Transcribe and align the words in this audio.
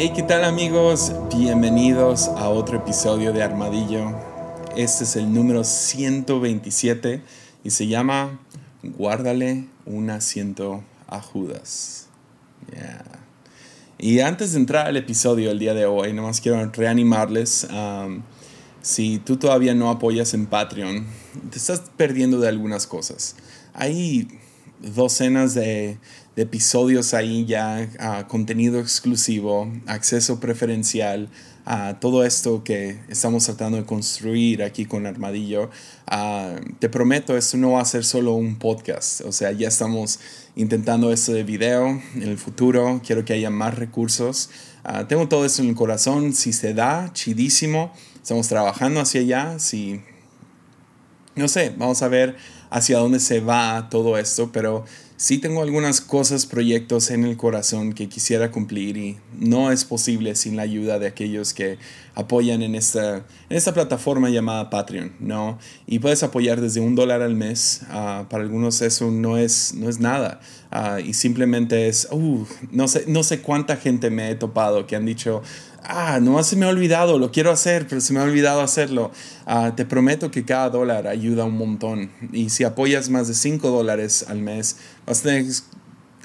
Hey, 0.00 0.12
¿qué 0.14 0.22
tal 0.22 0.44
amigos? 0.44 1.12
Bienvenidos 1.34 2.28
a 2.28 2.50
otro 2.50 2.78
episodio 2.78 3.32
de 3.32 3.42
Armadillo. 3.42 4.14
Este 4.76 5.02
es 5.02 5.16
el 5.16 5.34
número 5.34 5.64
127 5.64 7.20
y 7.64 7.70
se 7.70 7.88
llama 7.88 8.38
Guárdale 8.84 9.66
un 9.86 10.10
asiento 10.10 10.84
a 11.08 11.20
Judas. 11.20 12.06
Yeah. 12.72 13.02
Y 13.98 14.20
antes 14.20 14.52
de 14.52 14.60
entrar 14.60 14.86
al 14.86 14.96
episodio 14.96 15.50
el 15.50 15.58
día 15.58 15.74
de 15.74 15.86
hoy, 15.86 16.12
nomás 16.12 16.40
quiero 16.40 16.64
reanimarles. 16.70 17.66
Si 18.82 19.18
tú 19.18 19.36
todavía 19.36 19.74
no 19.74 19.90
apoyas 19.90 20.32
en 20.32 20.46
Patreon, 20.46 21.08
te 21.50 21.58
estás 21.58 21.82
perdiendo 21.96 22.38
de 22.38 22.46
algunas 22.46 22.86
cosas. 22.86 23.34
Hay 23.74 24.28
docenas 24.80 25.54
de, 25.54 25.98
de 26.38 26.44
episodios 26.44 27.14
ahí 27.14 27.46
ya, 27.46 27.88
uh, 27.98 28.28
contenido 28.28 28.78
exclusivo, 28.78 29.72
acceso 29.88 30.38
preferencial, 30.38 31.28
a 31.64 31.98
todo 31.98 32.24
esto 32.24 32.62
que 32.62 33.00
estamos 33.08 33.44
tratando 33.44 33.76
de 33.76 33.84
construir 33.84 34.62
aquí 34.62 34.84
con 34.84 35.06
Armadillo. 35.06 35.68
Uh, 36.08 36.74
te 36.78 36.88
prometo, 36.88 37.36
esto 37.36 37.56
no 37.56 37.72
va 37.72 37.80
a 37.80 37.84
ser 37.84 38.04
solo 38.04 38.34
un 38.34 38.56
podcast, 38.56 39.22
o 39.22 39.32
sea, 39.32 39.50
ya 39.50 39.66
estamos 39.66 40.20
intentando 40.54 41.12
esto 41.12 41.32
de 41.32 41.42
video 41.42 42.00
en 42.14 42.22
el 42.22 42.38
futuro, 42.38 43.00
quiero 43.04 43.24
que 43.24 43.32
haya 43.32 43.50
más 43.50 43.74
recursos. 43.74 44.48
Uh, 44.84 45.06
tengo 45.06 45.26
todo 45.26 45.44
esto 45.44 45.62
en 45.62 45.70
el 45.70 45.74
corazón, 45.74 46.34
si 46.34 46.52
se 46.52 46.72
da, 46.72 47.10
chidísimo, 47.14 47.92
estamos 48.14 48.46
trabajando 48.46 49.00
hacia 49.00 49.22
allá, 49.22 49.58
si... 49.58 50.00
No 51.34 51.48
sé, 51.48 51.72
vamos 51.76 52.00
a 52.02 52.08
ver 52.08 52.36
hacia 52.70 52.98
dónde 52.98 53.18
se 53.18 53.40
va 53.40 53.88
todo 53.90 54.18
esto, 54.18 54.50
pero 54.52 54.84
sí 55.18 55.38
tengo 55.38 55.62
algunas 55.62 56.00
cosas, 56.00 56.46
proyectos 56.46 57.10
en 57.10 57.24
el 57.24 57.36
corazón 57.36 57.92
que 57.92 58.08
quisiera 58.08 58.52
cumplir 58.52 58.96
y 58.96 59.18
no 59.36 59.72
es 59.72 59.84
posible 59.84 60.36
sin 60.36 60.56
la 60.56 60.62
ayuda 60.62 61.00
de 61.00 61.08
aquellos 61.08 61.52
que 61.52 61.76
apoyan 62.14 62.62
en 62.62 62.76
esta, 62.76 63.16
en 63.16 63.56
esta 63.56 63.74
plataforma 63.74 64.30
llamada 64.30 64.70
Patreon, 64.70 65.12
¿no? 65.18 65.58
Y 65.88 65.98
puedes 65.98 66.22
apoyar 66.22 66.60
desde 66.60 66.80
un 66.80 66.94
dólar 66.94 67.22
al 67.22 67.34
mes, 67.34 67.82
uh, 67.90 68.26
para 68.28 68.44
algunos 68.44 68.80
eso 68.80 69.10
no 69.10 69.36
es, 69.36 69.74
no 69.74 69.88
es 69.88 69.98
nada. 69.98 70.40
Uh, 70.70 71.00
y 71.00 71.14
simplemente 71.14 71.88
es, 71.88 72.06
uh, 72.12 72.46
no, 72.70 72.86
sé, 72.86 73.04
no 73.08 73.24
sé 73.24 73.40
cuánta 73.40 73.76
gente 73.76 74.10
me 74.10 74.30
he 74.30 74.36
topado 74.36 74.86
que 74.86 74.94
han 74.94 75.04
dicho, 75.04 75.42
ah, 75.84 76.18
no 76.20 76.42
se 76.42 76.56
me 76.56 76.66
ha 76.66 76.68
olvidado, 76.68 77.18
lo 77.18 77.30
quiero 77.30 77.50
hacer, 77.50 77.86
pero 77.88 78.00
se 78.00 78.12
me 78.12 78.20
ha 78.20 78.22
olvidado 78.22 78.60
hacerlo. 78.60 79.10
Uh, 79.46 79.72
te 79.72 79.84
prometo 79.84 80.30
que 80.30 80.44
cada 80.44 80.70
dólar 80.70 81.06
ayuda 81.06 81.44
un 81.44 81.56
montón. 81.56 82.10
Y 82.32 82.50
si 82.50 82.64
apoyas 82.64 83.08
más 83.10 83.28
de 83.28 83.34
5 83.34 83.70
dólares 83.70 84.26
al 84.28 84.38
mes, 84.38 84.76
vas 85.06 85.20
a 85.20 85.22
tener 85.24 85.46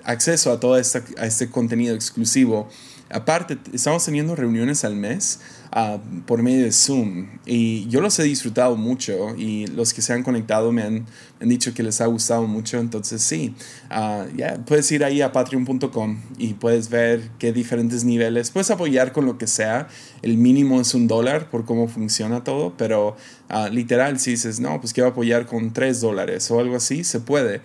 acceso 0.03 0.51
a 0.51 0.59
todo 0.59 0.77
esta, 0.77 1.03
a 1.17 1.25
este 1.25 1.49
contenido 1.49 1.95
exclusivo. 1.95 2.67
Aparte, 3.09 3.57
estamos 3.73 4.03
teniendo 4.05 4.35
reuniones 4.35 4.83
al 4.83 4.95
mes 4.95 5.39
uh, 5.75 5.99
por 6.25 6.41
medio 6.41 6.65
de 6.65 6.71
Zoom 6.71 7.27
y 7.45 7.87
yo 7.87 8.01
los 8.01 8.17
he 8.19 8.23
disfrutado 8.23 8.75
mucho 8.75 9.35
y 9.37 9.67
los 9.67 9.93
que 9.93 10.01
se 10.01 10.13
han 10.13 10.23
conectado 10.23 10.71
me 10.71 10.83
han, 10.83 11.05
han 11.41 11.49
dicho 11.49 11.73
que 11.73 11.83
les 11.83 12.01
ha 12.01 12.05
gustado 12.05 12.47
mucho. 12.47 12.79
Entonces, 12.79 13.21
sí, 13.21 13.55
uh, 13.91 14.25
ya 14.35 14.63
puedes 14.65 14.91
ir 14.91 15.03
ahí 15.03 15.21
a 15.21 15.31
patreon.com 15.31 16.21
y 16.37 16.53
puedes 16.53 16.89
ver 16.89 17.29
qué 17.39 17.51
diferentes 17.51 18.03
niveles. 18.03 18.51
Puedes 18.51 18.71
apoyar 18.71 19.11
con 19.11 19.25
lo 19.25 19.37
que 19.37 19.47
sea. 19.47 19.87
El 20.21 20.37
mínimo 20.37 20.79
es 20.79 20.93
un 20.93 21.07
dólar 21.07 21.49
por 21.49 21.65
cómo 21.65 21.87
funciona 21.87 22.43
todo, 22.43 22.73
pero 22.77 23.15
uh, 23.49 23.67
literal, 23.71 24.19
si 24.19 24.31
dices, 24.31 24.59
no, 24.59 24.79
pues 24.79 24.93
quiero 24.93 25.09
apoyar 25.09 25.45
con 25.45 25.73
tres 25.73 26.01
dólares 26.01 26.49
o 26.51 26.59
algo 26.59 26.75
así, 26.75 27.03
se 27.03 27.19
puede. 27.19 27.61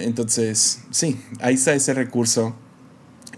entonces, 0.00 0.80
sí, 0.90 1.20
ahí 1.40 1.54
está 1.54 1.74
ese 1.74 1.94
recurso. 1.94 2.54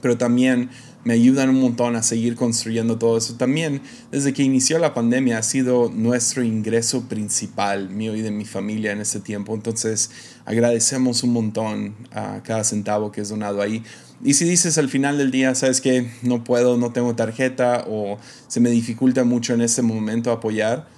Pero 0.01 0.19
también 0.19 0.69
me 1.05 1.13
ayudan 1.15 1.51
un 1.51 1.61
montón 1.61 1.97
a 1.97 2.03
seguir 2.03 2.35
construyendo 2.35 2.99
todo 2.99 3.19
eso. 3.19 3.35
También 3.35 3.83
desde 4.11 4.33
que 4.33 4.43
inició 4.43 4.79
la 4.79 4.95
pandemia 4.95 5.39
ha 5.39 5.43
sido 5.43 5.91
nuestro 5.95 6.43
ingreso 6.43 7.03
principal, 7.09 7.91
mío 7.91 8.17
y 8.17 8.23
de 8.23 8.31
mi 8.31 8.45
familia 8.45 8.93
en 8.93 9.01
este 9.01 9.21
tiempo. 9.21 9.55
Entonces 9.55 10.11
agradecemos 10.47 11.23
un 11.23 11.33
montón 11.33 11.95
a 12.13 12.43
cada 12.43 12.65
centavo 12.65 13.13
que 13.13 13.21
es 13.21 13.29
donado 13.29 13.61
ahí. 13.61 13.83
Y 14.25 14.35
si 14.35 14.47
dices 14.47 14.79
al 14.79 14.89
final 14.89 15.19
del 15.19 15.31
día, 15.31 15.55
sabes 15.55 15.81
que 15.81 16.11
no 16.23 16.43
puedo, 16.45 16.79
no 16.79 16.93
tengo 16.93 17.15
tarjeta 17.15 17.85
o 17.87 18.19
se 18.49 18.61
me 18.61 18.71
dificulta 18.71 19.25
mucho 19.25 19.53
en 19.53 19.61
este 19.61 19.83
momento 19.83 20.33
apoyar, 20.33 20.89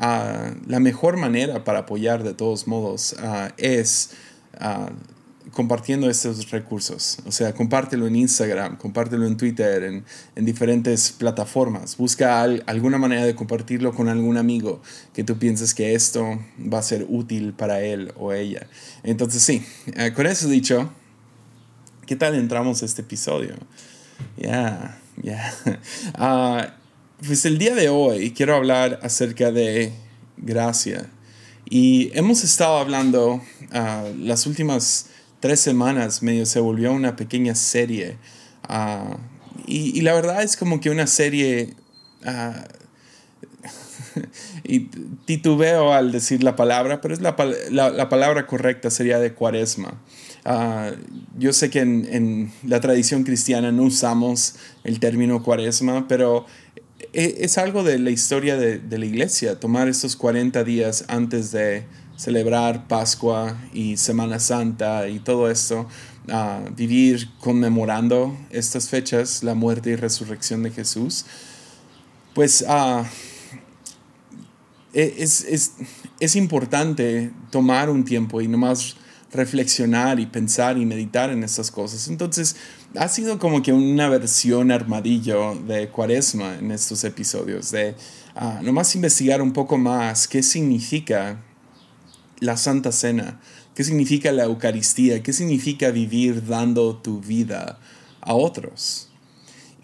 uh, 0.00 0.54
la 0.66 0.80
mejor 0.80 1.16
manera 1.16 1.62
para 1.62 1.80
apoyar 1.80 2.24
de 2.24 2.34
todos 2.34 2.66
modos 2.66 3.14
uh, 3.22 3.52
es... 3.56 4.10
Uh, 4.60 4.92
compartiendo 5.50 6.08
estos 6.08 6.50
recursos. 6.50 7.18
O 7.26 7.32
sea, 7.32 7.52
compártelo 7.54 8.06
en 8.06 8.16
Instagram, 8.16 8.76
compártelo 8.76 9.26
en 9.26 9.36
Twitter, 9.36 9.82
en, 9.82 10.04
en 10.36 10.44
diferentes 10.44 11.12
plataformas. 11.12 11.96
Busca 11.96 12.42
alguna 12.42 12.98
manera 12.98 13.24
de 13.24 13.34
compartirlo 13.34 13.92
con 13.92 14.08
algún 14.08 14.36
amigo 14.36 14.80
que 15.12 15.24
tú 15.24 15.38
pienses 15.38 15.74
que 15.74 15.94
esto 15.94 16.38
va 16.72 16.78
a 16.78 16.82
ser 16.82 17.06
útil 17.08 17.52
para 17.52 17.82
él 17.82 18.12
o 18.16 18.32
ella. 18.32 18.66
Entonces, 19.02 19.42
sí, 19.42 19.64
eh, 19.96 20.12
con 20.14 20.26
eso 20.26 20.48
dicho, 20.48 20.90
¿qué 22.06 22.16
tal 22.16 22.34
entramos 22.34 22.82
a 22.82 22.86
este 22.86 23.02
episodio? 23.02 23.56
Ya, 24.36 25.00
ya. 25.22 25.52
Ah, 26.14 26.74
pues 27.26 27.44
el 27.44 27.58
día 27.58 27.74
de 27.74 27.88
hoy 27.88 28.32
quiero 28.32 28.56
hablar 28.56 28.98
acerca 29.02 29.52
de 29.52 29.92
gracia. 30.36 31.08
Y 31.68 32.10
hemos 32.18 32.44
estado 32.44 32.76
hablando 32.76 33.34
uh, 33.34 34.14
las 34.18 34.46
últimas 34.46 35.06
tres 35.42 35.60
semanas 35.60 36.22
medio 36.22 36.46
se 36.46 36.60
volvió 36.60 36.92
una 36.92 37.16
pequeña 37.16 37.56
serie. 37.56 38.16
Uh, 38.68 39.16
y, 39.66 40.00
la 40.00 40.14
verdad 40.14 40.42
es 40.42 40.56
como 40.56 40.80
que 40.80 40.88
una 40.88 41.06
serie... 41.06 41.74
Uh, 42.24 42.62
y 44.64 44.80
titubeo 45.24 45.92
al 45.92 46.12
decir 46.12 46.44
la 46.44 46.54
palabra, 46.54 47.00
pero 47.00 47.12
es 47.12 47.20
la, 47.20 47.34
la, 47.70 47.90
la 47.90 48.08
palabra 48.08 48.46
correcta 48.46 48.88
sería 48.88 49.18
de 49.18 49.34
cuaresma. 49.34 50.00
Uh, 50.46 50.94
yo 51.38 51.52
sé 51.52 51.70
que 51.70 51.80
en, 51.80 52.06
en, 52.10 52.52
la 52.64 52.80
tradición 52.80 53.24
cristiana 53.24 53.72
no 53.72 53.82
usamos 53.82 54.54
el 54.84 55.00
término 55.00 55.42
cuaresma, 55.42 56.06
pero 56.06 56.46
e, 57.12 57.38
es, 57.40 57.58
algo 57.58 57.82
de 57.82 57.98
la 57.98 58.10
historia 58.10 58.56
de, 58.56 58.78
de, 58.78 58.98
la 58.98 59.06
iglesia, 59.06 59.58
tomar 59.58 59.88
estos 59.88 60.14
40 60.14 60.62
días 60.62 61.04
antes 61.08 61.50
de, 61.50 61.84
celebrar 62.16 62.86
Pascua 62.88 63.56
y 63.72 63.96
Semana 63.96 64.38
Santa 64.38 65.08
y 65.08 65.18
todo 65.18 65.50
esto, 65.50 65.88
uh, 66.28 66.70
vivir 66.74 67.28
conmemorando 67.40 68.36
estas 68.50 68.88
fechas, 68.88 69.42
la 69.42 69.54
muerte 69.54 69.90
y 69.90 69.96
resurrección 69.96 70.62
de 70.62 70.70
Jesús, 70.70 71.24
pues 72.34 72.64
uh, 72.68 73.04
es, 74.92 75.42
es, 75.44 75.72
es, 76.20 76.36
importante 76.36 77.30
tomar 77.50 77.88
un 77.88 78.04
tiempo 78.04 78.40
y 78.40 78.48
nomás 78.48 78.96
reflexionar 79.32 80.20
y 80.20 80.26
pensar 80.26 80.76
y 80.76 80.84
meditar 80.84 81.30
en 81.30 81.42
estas 81.42 81.70
cosas. 81.70 82.08
Entonces, 82.08 82.56
ha 82.94 83.08
sido 83.08 83.38
como 83.38 83.62
que 83.62 83.72
una 83.72 84.08
versión 84.08 84.70
armadillo 84.70 85.54
de 85.54 85.88
cuaresma 85.88 86.56
en 86.58 86.70
estos 86.70 87.04
episodios, 87.04 87.70
de 87.70 87.94
uh, 88.36 88.62
nomás 88.62 88.94
investigar 88.94 89.40
un 89.40 89.52
poco 89.52 89.78
más 89.78 90.28
qué 90.28 90.42
significa 90.42 91.38
la 92.42 92.56
Santa 92.56 92.92
Cena? 92.92 93.40
¿Qué 93.74 93.84
significa 93.84 94.32
la 94.32 94.44
Eucaristía? 94.44 95.22
¿Qué 95.22 95.32
significa 95.32 95.90
vivir 95.90 96.46
dando 96.46 96.96
tu 96.96 97.20
vida 97.20 97.78
a 98.20 98.34
otros? 98.34 99.08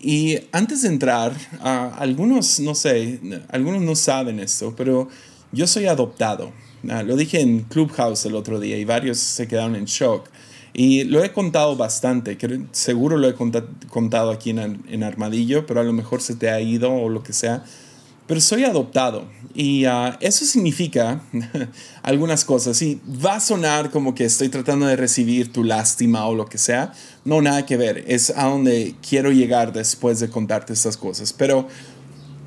Y 0.01 0.39
antes 0.53 0.83
de 0.83 0.89
entrar, 0.89 1.35
algunos, 1.61 2.61
no 2.61 2.75
sé, 2.75 3.21
algunos 3.49 3.83
no 3.83 3.97
saben 3.97 4.41
esto, 4.41 4.75
pero 4.77 5.09
yo 5.53 5.67
soy 5.67 5.87
adoptado. 5.87 6.53
lo 6.83 7.17
dije 7.17 7.41
en 7.41 7.60
Clubhouse 7.60 8.27
el 8.27 8.34
otro 8.34 8.61
día 8.61 8.77
y 8.77 8.84
varios 8.84 9.19
se 9.19 9.49
quedaron 9.49 9.77
en 9.77 9.87
shock. 9.87 10.28
Y 10.75 11.04
lo 11.04 11.25
he 11.25 11.33
contado 11.33 11.77
bastante, 11.77 12.37
seguro 12.72 13.16
lo 13.16 13.28
he 13.28 13.34
contado 13.34 14.31
aquí 14.31 14.51
en, 14.51 14.84
en 14.89 15.03
Armadillo, 15.03 15.66
pero 15.66 15.81
a 15.81 15.84
lo 15.84 15.93
mejor 15.93 16.21
se 16.21 16.37
te 16.37 16.51
ha 16.51 16.61
ido 16.61 16.93
o 16.93 17.09
lo 17.09 17.22
que 17.22 17.33
sea 17.33 17.65
pero 18.28 18.42
soy 18.42 18.65
adoptado 18.65 19.27
y 19.54 19.86
uh, 19.86 20.13
eso 20.21 20.45
significa 20.45 21.22
algunas 22.03 22.45
cosas. 22.45 22.80
Y 22.83 23.01
va 23.25 23.36
a 23.36 23.41
sonar 23.41 23.91
como 23.91 24.15
que 24.15 24.27
estoy 24.27 24.51
tratando 24.51 24.86
de 24.86 24.97
recibir 24.97 25.51
tu 25.51 25.65
lástima 25.65 26.27
o 26.27 26.34
lo 26.34 26.45
que 26.45 26.59
sea. 26.59 26.92
No, 27.25 27.41
nada 27.41 27.65
que 27.65 27.78
ver. 27.78 28.04
Es 28.07 28.30
a 28.36 28.45
donde 28.45 28.95
quiero 29.01 29.33
llegar 29.33 29.72
después 29.72 30.21
de 30.21 30.28
contarte 30.28 30.75
estas 30.75 30.98
cosas. 30.98 31.33
Pero 31.33 31.66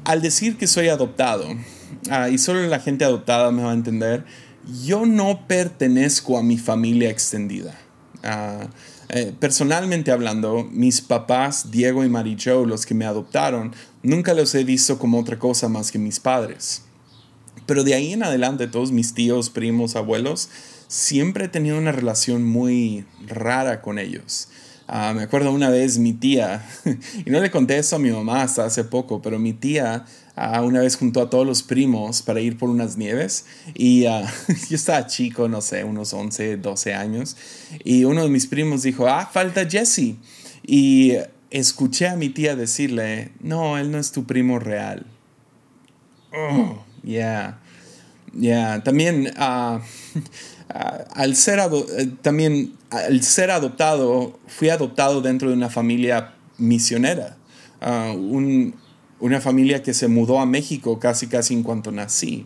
al 0.05 0.21
decir 0.21 0.55
que 0.55 0.67
soy 0.67 0.87
adoptado, 0.89 1.49
uh, 1.49 2.31
y 2.31 2.37
solo 2.37 2.61
la 2.67 2.79
gente 2.79 3.03
adoptada 3.03 3.51
me 3.51 3.63
va 3.63 3.71
a 3.71 3.73
entender, 3.73 4.23
yo 4.83 5.07
no 5.07 5.47
pertenezco 5.47 6.37
a 6.37 6.43
mi 6.43 6.59
familia 6.59 7.09
extendida. 7.09 7.75
Uh, 8.23 8.67
eh, 9.13 9.33
personalmente 9.37 10.11
hablando, 10.11 10.65
mis 10.71 11.01
papás, 11.01 11.69
Diego 11.69 12.05
y 12.05 12.09
Mary 12.09 12.37
Jo, 12.41 12.65
los 12.65 12.85
que 12.85 12.93
me 12.93 13.05
adoptaron, 13.05 13.75
nunca 14.03 14.33
los 14.33 14.55
he 14.55 14.63
visto 14.63 14.97
como 14.97 15.19
otra 15.19 15.37
cosa 15.37 15.67
más 15.67 15.91
que 15.91 15.99
mis 15.99 16.21
padres. 16.21 16.83
Pero 17.65 17.83
de 17.83 17.93
ahí 17.93 18.13
en 18.13 18.23
adelante, 18.23 18.67
todos 18.67 18.93
mis 18.93 19.13
tíos, 19.13 19.49
primos, 19.49 19.97
abuelos, 19.97 20.49
siempre 20.87 21.45
he 21.45 21.49
tenido 21.49 21.77
una 21.77 21.91
relación 21.91 22.45
muy 22.45 23.05
rara 23.27 23.81
con 23.81 23.99
ellos. 23.99 24.47
Ah, 24.87 25.13
me 25.13 25.23
acuerdo 25.23 25.51
una 25.51 25.69
vez 25.69 25.97
mi 25.97 26.13
tía, 26.13 26.65
y 27.25 27.29
no 27.29 27.41
le 27.41 27.51
conté 27.51 27.77
eso 27.77 27.97
a 27.97 27.99
mi 27.99 28.11
mamá 28.11 28.43
hasta 28.43 28.63
hace 28.63 28.85
poco, 28.85 29.21
pero 29.21 29.39
mi 29.39 29.51
tía 29.51 30.05
ah, 30.41 30.61
una 30.63 30.79
vez 30.79 30.95
juntó 30.95 31.21
a 31.21 31.29
todos 31.29 31.45
los 31.45 31.61
primos 31.61 32.23
para 32.23 32.41
ir 32.41 32.57
por 32.57 32.69
unas 32.69 32.97
nieves 32.97 33.45
y 33.75 34.05
ah, 34.05 34.23
yo 34.69 34.75
estaba 34.75 35.05
chico, 35.05 35.47
no 35.47 35.61
sé, 35.61 35.83
unos 35.83 36.13
11, 36.13 36.57
12 36.57 36.93
años, 36.93 37.37
y 37.83 38.03
uno 38.05 38.23
de 38.23 38.29
mis 38.29 38.47
primos 38.47 38.83
dijo, 38.83 39.07
ah, 39.07 39.29
falta 39.31 39.69
Jesse. 39.69 40.15
Y 40.63 41.13
escuché 41.49 42.07
a 42.07 42.15
mi 42.15 42.29
tía 42.29 42.55
decirle, 42.55 43.31
no, 43.39 43.77
él 43.77 43.91
no 43.91 43.99
es 43.99 44.11
tu 44.11 44.25
primo 44.25 44.57
real. 44.59 45.05
Oh, 46.33 46.83
yeah. 47.03 47.59
Yeah. 48.33 48.83
También 48.83 49.33
al 49.37 51.35
ser 51.35 51.59
eh, 51.59 52.07
también 52.21 52.73
al 52.89 53.21
ser 53.23 53.51
adoptado, 53.51 54.39
fui 54.47 54.69
adoptado 54.69 55.21
dentro 55.21 55.49
de 55.49 55.55
una 55.55 55.69
familia 55.69 56.33
misionera, 56.57 57.37
ah, 57.81 58.13
una 59.21 59.39
familia 59.39 59.81
que 59.81 59.93
se 59.93 60.07
mudó 60.07 60.39
a 60.39 60.45
México 60.45 60.99
casi 60.99 61.27
casi 61.27 61.53
en 61.53 61.63
cuanto 61.63 61.91
nací. 61.91 62.45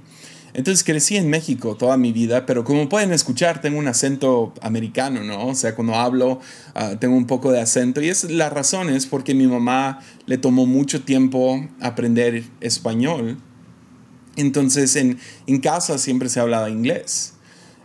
Entonces 0.54 0.86
crecí 0.86 1.18
en 1.18 1.30
México 1.30 1.76
toda 1.76 1.98
mi 1.98 2.14
vida, 2.14 2.46
pero 2.46 2.64
como 2.64 2.88
pueden 2.88 3.12
escuchar, 3.12 3.60
tengo 3.60 3.78
un 3.78 3.90
acento 3.90 4.54
americano, 4.62 5.22
¿no? 5.22 5.48
O 5.48 5.56
sea, 5.56 5.76
cuando 5.76 5.96
hablo, 5.96 6.40
ah, 6.74 6.94
tengo 6.98 7.18
un 7.18 7.28
poco 7.28 7.52
de 7.52 7.60
acento. 7.60 8.02
Y 8.02 8.08
es 8.08 8.24
la 8.32 8.50
razón 8.50 8.90
es 8.90 9.06
porque 9.06 9.34
mi 9.34 9.48
mamá 9.48 10.00
le 10.28 10.38
tomó 10.38 10.66
mucho 10.66 11.04
tiempo 11.04 11.68
aprender 11.82 12.46
español. 12.62 13.38
Entonces 14.38 14.96
en, 14.96 15.20
en 15.46 15.60
casa 15.60 15.98
siempre 15.98 16.30
se 16.30 16.40
hablaba 16.40 16.70
inglés. 16.70 17.36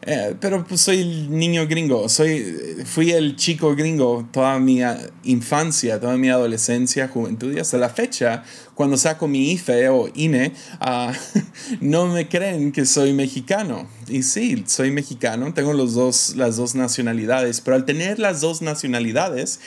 Eh, 0.02 0.34
pero 0.40 0.64
pues 0.64 0.80
soy 0.80 1.00
el 1.00 1.30
niño 1.30 1.66
gringo, 1.66 2.08
soy, 2.08 2.42
fui 2.86 3.10
el 3.10 3.36
chico 3.36 3.76
gringo 3.76 4.26
toda 4.32 4.58
mi 4.58 4.82
ah, 4.82 4.98
infancia, 5.24 6.00
toda 6.00 6.16
mi 6.16 6.30
adolescencia, 6.30 7.08
juventud 7.08 7.52
y 7.54 7.58
hasta 7.58 7.76
la 7.76 7.90
fecha, 7.90 8.42
cuando 8.80 8.96
saco 8.96 9.28
mi 9.28 9.52
IFE 9.52 9.90
o 9.90 10.08
INE, 10.14 10.54
ah, 10.80 11.12
no 11.82 12.06
me 12.06 12.30
creen 12.30 12.72
que 12.72 12.86
soy 12.86 13.12
mexicano. 13.12 13.86
Y 14.08 14.22
sí, 14.22 14.64
soy 14.66 14.90
mexicano, 14.90 15.52
tengo 15.52 15.74
los 15.74 15.92
dos, 15.92 16.34
las 16.34 16.56
dos 16.56 16.74
nacionalidades, 16.74 17.60
pero 17.60 17.76
al 17.76 17.84
tener 17.84 18.18
las 18.18 18.40
dos 18.40 18.62
nacionalidades, 18.62 19.60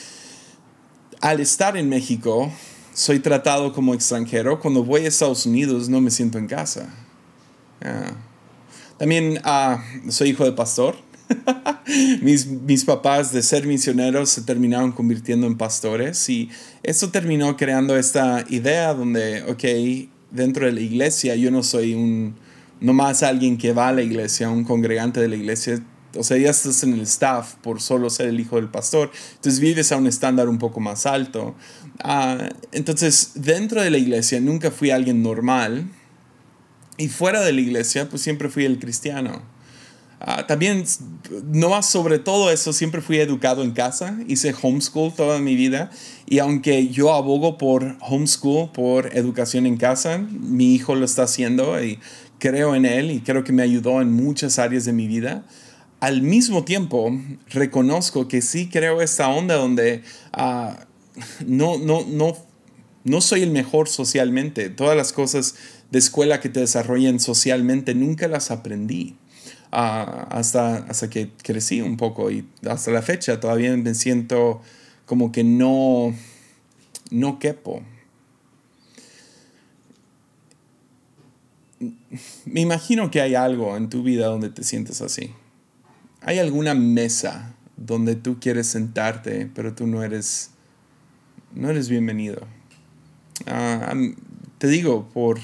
al 1.22 1.42
estar 1.42 1.78
en 1.78 1.90
México, 1.90 2.52
soy 2.96 3.20
tratado 3.20 3.72
como 3.72 3.94
extranjero. 3.94 4.60
Cuando 4.60 4.84
voy 4.84 5.06
a 5.06 5.10
Estados 5.10 5.46
Unidos 5.46 5.90
no 5.90 6.02
me 6.02 6.10
siento 6.10 6.40
en 6.40 6.48
casa. 6.48 6.92
Ah. 7.84 8.14
También 8.98 9.40
ah, 9.44 9.84
soy 10.10 10.30
hijo 10.30 10.44
de 10.44 10.54
pastor. 10.54 10.96
mis, 12.22 12.48
mis 12.48 12.86
papás 12.86 13.32
de 13.32 13.42
ser 13.42 13.66
misioneros 13.66 14.30
se 14.30 14.42
terminaron 14.42 14.92
convirtiendo 14.92 15.48
en 15.48 15.58
pastores 15.58 16.30
y 16.30 16.50
eso 16.84 17.10
terminó 17.10 17.56
creando 17.58 17.98
esta 17.98 18.46
idea 18.50 18.94
donde, 18.94 19.44
ok, 19.44 20.10
dentro 20.32 20.66
de 20.66 20.74
la 20.74 20.82
iglesia 20.82 21.36
yo 21.36 21.52
no 21.52 21.64
soy 21.64 21.94
un, 21.94 22.36
no 22.80 22.94
más 22.94 23.24
alguien 23.24 23.58
que 23.58 23.74
va 23.74 23.90
a 23.90 23.94
la 23.94 24.02
iglesia, 24.02 24.50
un 24.50 24.64
congregante 24.64 25.20
de 25.20 25.28
la 25.28 25.36
iglesia, 25.36 25.84
o 26.16 26.24
sea, 26.24 26.38
ya 26.38 26.52
estás 26.52 26.84
en 26.84 26.94
el 26.94 27.02
staff 27.02 27.56
por 27.56 27.82
solo 27.82 28.10
ser 28.10 28.28
el 28.28 28.40
hijo 28.40 28.58
del 28.58 28.70
pastor, 28.70 29.12
entonces 29.36 29.60
vives 29.60 29.92
a 29.92 29.98
un 29.98 30.06
estándar 30.06 30.48
un 30.48 30.60
poco 30.60 30.80
más 30.80 31.06
alto. 31.08 31.56
Ah, 32.04 32.50
entonces, 32.72 33.32
dentro 33.36 33.82
de 33.82 33.90
la 33.90 33.98
iglesia 33.98 34.40
nunca 34.40 34.70
fui 34.70 34.92
alguien 34.92 35.24
normal, 35.24 35.88
y 36.98 37.08
fuera 37.10 37.42
de 37.42 37.54
la 37.54 37.62
iglesia, 37.62 38.10
pues 38.10 38.22
siempre 38.22 38.50
fui 38.50 38.66
el 38.66 38.80
cristiano. 38.80 39.42
Ah, 40.26 40.48
también, 40.48 40.86
no 41.52 41.68
más 41.68 41.90
sobre 41.90 42.18
todo 42.18 42.50
eso, 42.50 42.72
siempre 42.72 43.02
fui 43.02 43.20
educado 43.20 43.62
en 43.62 43.72
casa, 43.72 44.18
hice 44.26 44.56
homeschool 44.62 45.14
toda 45.14 45.40
mi 45.40 45.58
vida 45.58 45.92
y 46.26 46.40
aunque 46.40 46.88
yo 46.88 47.14
abogo 47.14 47.58
por 47.58 47.98
homeschool, 48.00 48.72
por 48.72 49.18
educación 49.18 49.66
en 49.66 49.76
casa, 49.76 50.20
mi 50.20 50.76
hijo 50.76 50.96
lo 50.96 51.04
está 51.04 51.24
haciendo 51.24 51.84
y 51.84 52.00
creo 52.40 52.74
en 52.74 52.86
él 52.86 53.12
y 53.12 53.20
creo 53.20 53.44
que 53.44 53.52
me 53.52 53.64
ayudó 53.64 54.02
en 54.02 54.14
muchas 54.14 54.60
áreas 54.60 54.86
de 54.86 54.94
mi 54.94 55.08
vida. 55.08 55.44
Al 56.00 56.22
mismo 56.22 56.64
tiempo, 56.64 57.12
reconozco 57.50 58.30
que 58.30 58.42
sí 58.42 58.70
creo 58.70 59.02
esta 59.02 59.28
onda 59.28 59.56
donde 59.56 60.04
uh, 60.38 60.72
no, 61.46 61.78
no, 61.78 62.06
no, 62.08 62.38
no 63.04 63.20
soy 63.20 63.42
el 63.42 63.52
mejor 63.52 63.90
socialmente. 63.90 64.70
Todas 64.70 64.96
las 64.96 65.12
cosas 65.12 65.56
de 65.92 66.00
escuela 66.00 66.40
que 66.40 66.48
te 66.48 66.62
desarrollen 66.62 67.20
socialmente, 67.20 67.94
nunca 67.94 68.30
las 68.30 68.52
aprendí. 68.52 69.18
Hasta, 69.76 70.78
hasta 70.78 71.10
que 71.10 71.32
crecí 71.42 71.82
un 71.82 71.98
poco 71.98 72.30
y 72.30 72.48
hasta 72.70 72.92
la 72.92 73.02
fecha 73.02 73.40
todavía 73.40 73.76
me 73.76 73.96
siento 73.96 74.62
como 75.08 75.32
que 75.32 75.44
no, 75.44 76.14
no 77.10 77.40
quepo. 77.40 77.82
Me 82.46 82.62
imagino 82.62 83.10
que 83.10 83.22
hay 83.22 83.34
algo 83.34 83.76
en 83.76 83.90
tu 83.90 84.04
vida 84.04 84.28
donde 84.28 84.50
te 84.50 84.64
sientes 84.64 85.02
así. 85.02 85.32
Hay 86.22 86.38
alguna 86.38 86.76
mesa 86.76 87.56
donde 87.76 88.16
tú 88.16 88.40
quieres 88.40 88.68
sentarte, 88.68 89.50
pero 89.54 89.74
tú 89.74 89.88
no 89.88 90.04
eres, 90.04 90.52
no 91.54 91.72
eres 91.72 91.90
bienvenido. 91.90 92.46
Ah, 93.48 93.94
te 94.60 94.68
digo, 94.68 95.10
por 95.10 95.40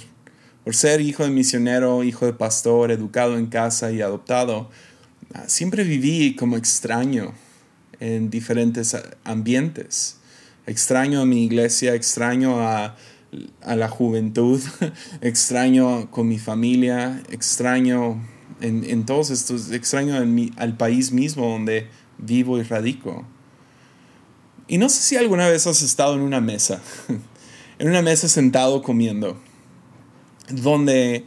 por 0.63 0.75
ser 0.75 1.01
hijo 1.01 1.23
de 1.23 1.29
misionero, 1.29 2.03
hijo 2.03 2.25
de 2.25 2.33
pastor, 2.33 2.91
educado 2.91 3.37
en 3.37 3.47
casa 3.47 3.91
y 3.91 4.01
adoptado, 4.01 4.69
ah, 5.33 5.45
siempre 5.47 5.83
viví 5.83 6.35
como 6.35 6.57
extraño 6.57 7.33
en 7.99 8.29
diferentes 8.29 8.95
ambientes. 9.23 10.17
Extraño 10.65 11.21
a 11.21 11.25
mi 11.25 11.45
iglesia, 11.45 11.95
extraño 11.95 12.59
a, 12.59 12.95
la 13.65 13.89
juventud, 13.89 14.61
extraño 15.21 16.09
con 16.11 16.27
mi 16.27 16.39
familia, 16.39 17.21
extraño 17.29 18.21
en, 18.61 19.05
todos 19.05 19.29
estos, 19.29 19.71
extraño 19.71 20.15
al 20.57 20.77
país 20.77 21.11
mismo 21.11 21.49
donde 21.49 21.87
vivo 22.17 22.59
y 22.59 22.63
radico. 22.63 23.25
Y 24.67 24.77
no 24.77 24.89
sé 24.89 25.01
si 25.01 25.15
alguna 25.15 25.47
vez 25.47 25.65
has 25.67 25.81
estado 25.81 26.15
en 26.15 26.21
una 26.21 26.41
mesa, 26.41 26.81
en 27.79 27.89
una 27.89 28.01
mesa 28.01 28.27
sentado 28.27 28.83
comiendo 28.83 29.39
donde, 30.49 31.25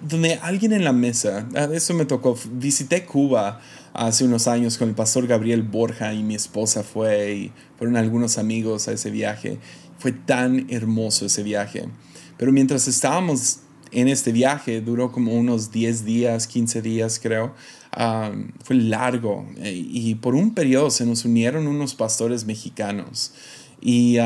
donde 0.00 0.34
alguien 0.42 0.72
en 0.72 0.84
la 0.84 0.92
mesa, 0.92 1.48
ah, 1.54 1.68
eso 1.72 1.94
me 1.94 2.04
tocó, 2.04 2.36
visité 2.52 3.04
Cuba 3.04 3.60
hace 3.92 4.24
unos 4.24 4.46
años 4.46 4.78
con 4.78 4.88
el 4.88 4.94
pastor 4.94 5.26
Gabriel 5.26 5.62
Borja 5.62 6.12
y 6.14 6.22
mi 6.22 6.34
esposa 6.34 6.82
fue 6.82 7.34
y 7.34 7.52
fueron 7.78 7.96
algunos 7.96 8.38
amigos 8.38 8.88
a 8.88 8.92
ese 8.92 9.10
viaje. 9.10 9.58
Fue 9.98 10.12
tan 10.12 10.66
hermoso 10.70 11.26
ese 11.26 11.42
viaje. 11.42 11.88
Pero 12.36 12.52
mientras 12.52 12.86
estábamos 12.86 13.60
en 13.90 14.06
este 14.06 14.30
viaje, 14.30 14.80
duró 14.80 15.10
como 15.10 15.32
unos 15.34 15.72
10 15.72 16.04
días, 16.04 16.46
15 16.46 16.82
días 16.82 17.18
creo, 17.20 17.54
ah, 17.92 18.30
fue 18.62 18.76
largo 18.76 19.46
eh, 19.56 19.72
y 19.74 20.14
por 20.16 20.34
un 20.34 20.54
periodo 20.54 20.90
se 20.90 21.04
nos 21.04 21.24
unieron 21.24 21.66
unos 21.66 21.94
pastores 21.94 22.44
mexicanos 22.44 23.32
y 23.80 24.18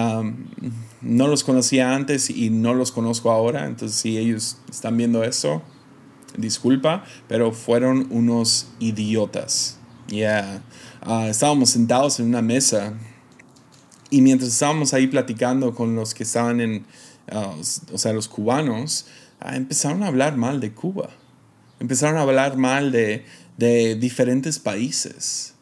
no 1.02 1.28
los 1.28 1.44
conocía 1.44 1.94
antes 1.94 2.30
y 2.30 2.50
no 2.50 2.75
los 2.75 2.92
conozco 2.92 3.30
ahora, 3.30 3.66
entonces 3.66 3.99
si 3.99 4.16
ellos 4.18 4.59
están 4.71 4.97
viendo 4.97 5.25
eso, 5.25 5.62
disculpa, 6.37 7.04
pero 7.28 7.52
fueron 7.52 8.06
unos 8.11 8.68
idiotas. 8.78 9.78
Ya 10.09 10.62
ah, 11.00 11.28
estábamos 11.28 11.71
sentados 11.71 12.21
en 12.21 12.26
una 12.26 12.42
mesa 12.42 12.94
y 14.11 14.21
mientras 14.21 14.50
estábamos 14.50 14.92
ahí 14.94 15.06
platicando 15.06 15.75
con 15.75 15.97
los 15.97 16.14
que 16.14 16.23
estaban 16.23 16.61
en, 16.61 16.87
ah, 17.30 17.54
o 17.92 17.99
sea, 17.99 18.12
los 18.12 18.28
cubanos, 18.28 19.06
ah, 19.40 19.56
empezaron 19.56 20.02
a 20.02 20.09
hablar 20.09 20.37
mal 20.37 20.61
de 20.61 20.73
Cuba. 20.73 21.11
Empezaron 21.80 22.16
a 22.16 22.23
hablar 22.23 22.56
mal 22.56 22.92
de, 22.92 23.25
de 23.56 23.97
diferentes 23.97 24.59
países. 24.59 25.54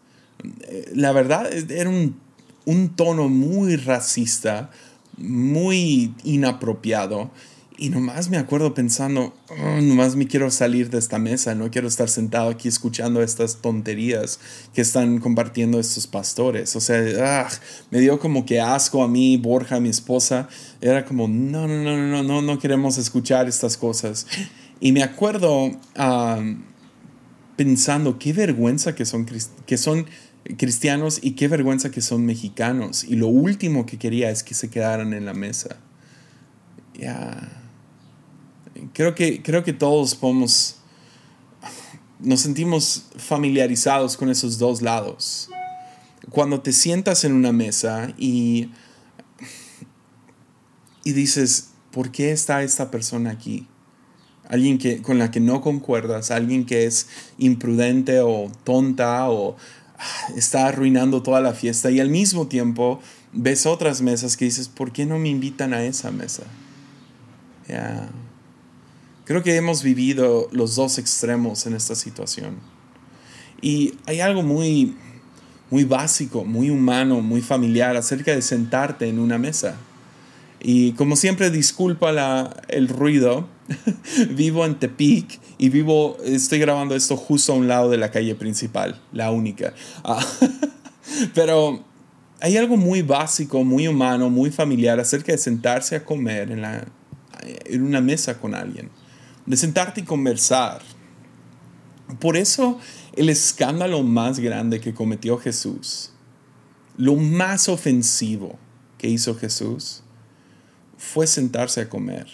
Eh, 0.62 0.90
la 0.94 1.12
verdad, 1.12 1.50
era 1.70 1.88
un 1.88 2.16
un 2.64 2.90
tono 2.90 3.28
muy 3.28 3.76
racista, 3.76 4.70
muy 5.16 6.14
inapropiado. 6.24 7.30
Y 7.78 7.88
nomás 7.88 8.28
me 8.28 8.36
acuerdo 8.36 8.74
pensando, 8.74 9.34
oh, 9.48 9.80
nomás 9.80 10.14
me 10.14 10.26
quiero 10.26 10.50
salir 10.50 10.90
de 10.90 10.98
esta 10.98 11.18
mesa, 11.18 11.54
no 11.54 11.70
quiero 11.70 11.88
estar 11.88 12.10
sentado 12.10 12.50
aquí 12.50 12.68
escuchando 12.68 13.22
estas 13.22 13.62
tonterías 13.62 14.38
que 14.74 14.82
están 14.82 15.18
compartiendo 15.18 15.80
estos 15.80 16.06
pastores. 16.06 16.76
O 16.76 16.80
sea, 16.80 17.00
ah, 17.20 17.48
me 17.90 18.00
dio 18.00 18.18
como 18.18 18.44
que 18.44 18.60
asco 18.60 19.02
a 19.02 19.08
mí, 19.08 19.38
Borja, 19.38 19.80
mi 19.80 19.88
esposa. 19.88 20.46
Era 20.82 21.06
como, 21.06 21.26
no, 21.26 21.66
no, 21.66 21.82
no, 21.82 21.96
no, 21.96 22.22
no, 22.22 22.42
no 22.42 22.58
queremos 22.58 22.98
escuchar 22.98 23.48
estas 23.48 23.78
cosas. 23.78 24.26
Y 24.78 24.92
me 24.92 25.02
acuerdo 25.02 25.70
pensando, 27.56 28.18
qué 28.18 28.34
vergüenza 28.34 28.94
que 28.94 29.06
son, 29.06 29.26
que 29.64 29.78
son 29.78 30.06
cristianos 30.56 31.18
y 31.22 31.32
qué 31.32 31.48
vergüenza 31.48 31.90
que 31.90 32.00
son 32.00 32.24
mexicanos. 32.24 33.04
Y 33.04 33.16
lo 33.16 33.28
último 33.28 33.86
que 33.86 33.98
quería 33.98 34.30
es 34.30 34.42
que 34.42 34.54
se 34.54 34.70
quedaran 34.70 35.12
en 35.12 35.24
la 35.24 35.34
mesa. 35.34 35.76
Ya. 36.94 37.48
Creo 38.92 39.14
que, 39.14 39.42
creo 39.42 39.62
que 39.64 39.72
todos 39.72 40.14
podemos, 40.14 40.76
nos 42.18 42.40
sentimos 42.40 43.06
familiarizados 43.16 44.16
con 44.16 44.30
esos 44.30 44.58
dos 44.58 44.82
lados. 44.82 45.48
cuando 46.30 46.60
te 46.60 46.72
sientas 46.72 47.24
en 47.24 47.32
una 47.32 47.52
mesa 47.52 48.12
y, 48.16 48.70
y 51.02 51.12
dices, 51.12 51.70
¿por 51.90 52.10
qué 52.12 52.30
está 52.30 52.62
esta 52.62 52.90
persona 52.90 53.30
aquí? 53.30 53.66
Alguien 54.48 54.78
que, 54.78 55.00
con 55.00 55.18
la 55.18 55.30
que 55.30 55.40
no 55.40 55.60
concuerdas, 55.60 56.30
alguien 56.30 56.66
que 56.66 56.84
es 56.84 57.08
imprudente 57.38 58.20
o 58.20 58.50
tonta 58.64 59.30
o 59.30 59.56
está 60.36 60.66
arruinando 60.66 61.22
toda 61.22 61.40
la 61.40 61.52
fiesta 61.52 61.90
y 61.90 62.00
al 62.00 62.08
mismo 62.08 62.46
tiempo 62.46 63.00
ves 63.32 63.66
otras 63.66 64.02
mesas 64.02 64.36
que 64.36 64.44
dices, 64.44 64.68
¿por 64.68 64.92
qué 64.92 65.06
no 65.06 65.18
me 65.18 65.28
invitan 65.28 65.74
a 65.74 65.84
esa 65.84 66.10
mesa? 66.10 66.44
Creo 69.24 69.42
que 69.42 69.54
hemos 69.56 69.82
vivido 69.82 70.48
los 70.50 70.74
dos 70.74 70.98
extremos 70.98 71.66
en 71.66 71.74
esta 71.74 71.94
situación. 71.94 72.56
Y 73.62 73.94
hay 74.06 74.20
algo 74.20 74.42
muy, 74.42 74.96
muy 75.70 75.84
básico, 75.84 76.44
muy 76.44 76.70
humano, 76.70 77.20
muy 77.20 77.40
familiar 77.40 77.96
acerca 77.96 78.34
de 78.34 78.42
sentarte 78.42 79.08
en 79.08 79.18
una 79.18 79.38
mesa. 79.38 79.76
Y 80.60 80.92
como 80.92 81.16
siempre, 81.16 81.50
disculpa 81.50 82.56
el 82.68 82.88
ruido. 82.88 83.46
vivo 84.30 84.64
en 84.64 84.78
Tepic 84.78 85.40
y 85.58 85.68
vivo, 85.68 86.16
estoy 86.24 86.58
grabando 86.58 86.94
esto 86.94 87.16
justo 87.16 87.52
a 87.52 87.56
un 87.56 87.68
lado 87.68 87.90
de 87.90 87.96
la 87.96 88.10
calle 88.10 88.34
principal, 88.34 89.00
la 89.12 89.30
única. 89.30 89.74
Ah, 90.04 90.24
pero 91.34 91.84
hay 92.40 92.56
algo 92.56 92.76
muy 92.76 93.02
básico, 93.02 93.64
muy 93.64 93.86
humano, 93.86 94.30
muy 94.30 94.50
familiar 94.50 94.98
acerca 94.98 95.32
de 95.32 95.38
sentarse 95.38 95.96
a 95.96 96.04
comer 96.04 96.50
en, 96.50 96.62
la, 96.62 96.86
en 97.42 97.82
una 97.82 98.00
mesa 98.00 98.38
con 98.38 98.54
alguien, 98.54 98.90
de 99.46 99.56
sentarte 99.56 100.00
y 100.00 100.04
conversar. 100.04 100.82
Por 102.18 102.36
eso 102.36 102.78
el 103.14 103.28
escándalo 103.28 104.02
más 104.02 104.40
grande 104.40 104.80
que 104.80 104.94
cometió 104.94 105.38
Jesús, 105.38 106.12
lo 106.96 107.14
más 107.16 107.68
ofensivo 107.68 108.58
que 108.98 109.08
hizo 109.08 109.34
Jesús, 109.34 110.02
fue 110.96 111.26
sentarse 111.26 111.80
a 111.80 111.88
comer. 111.88 112.26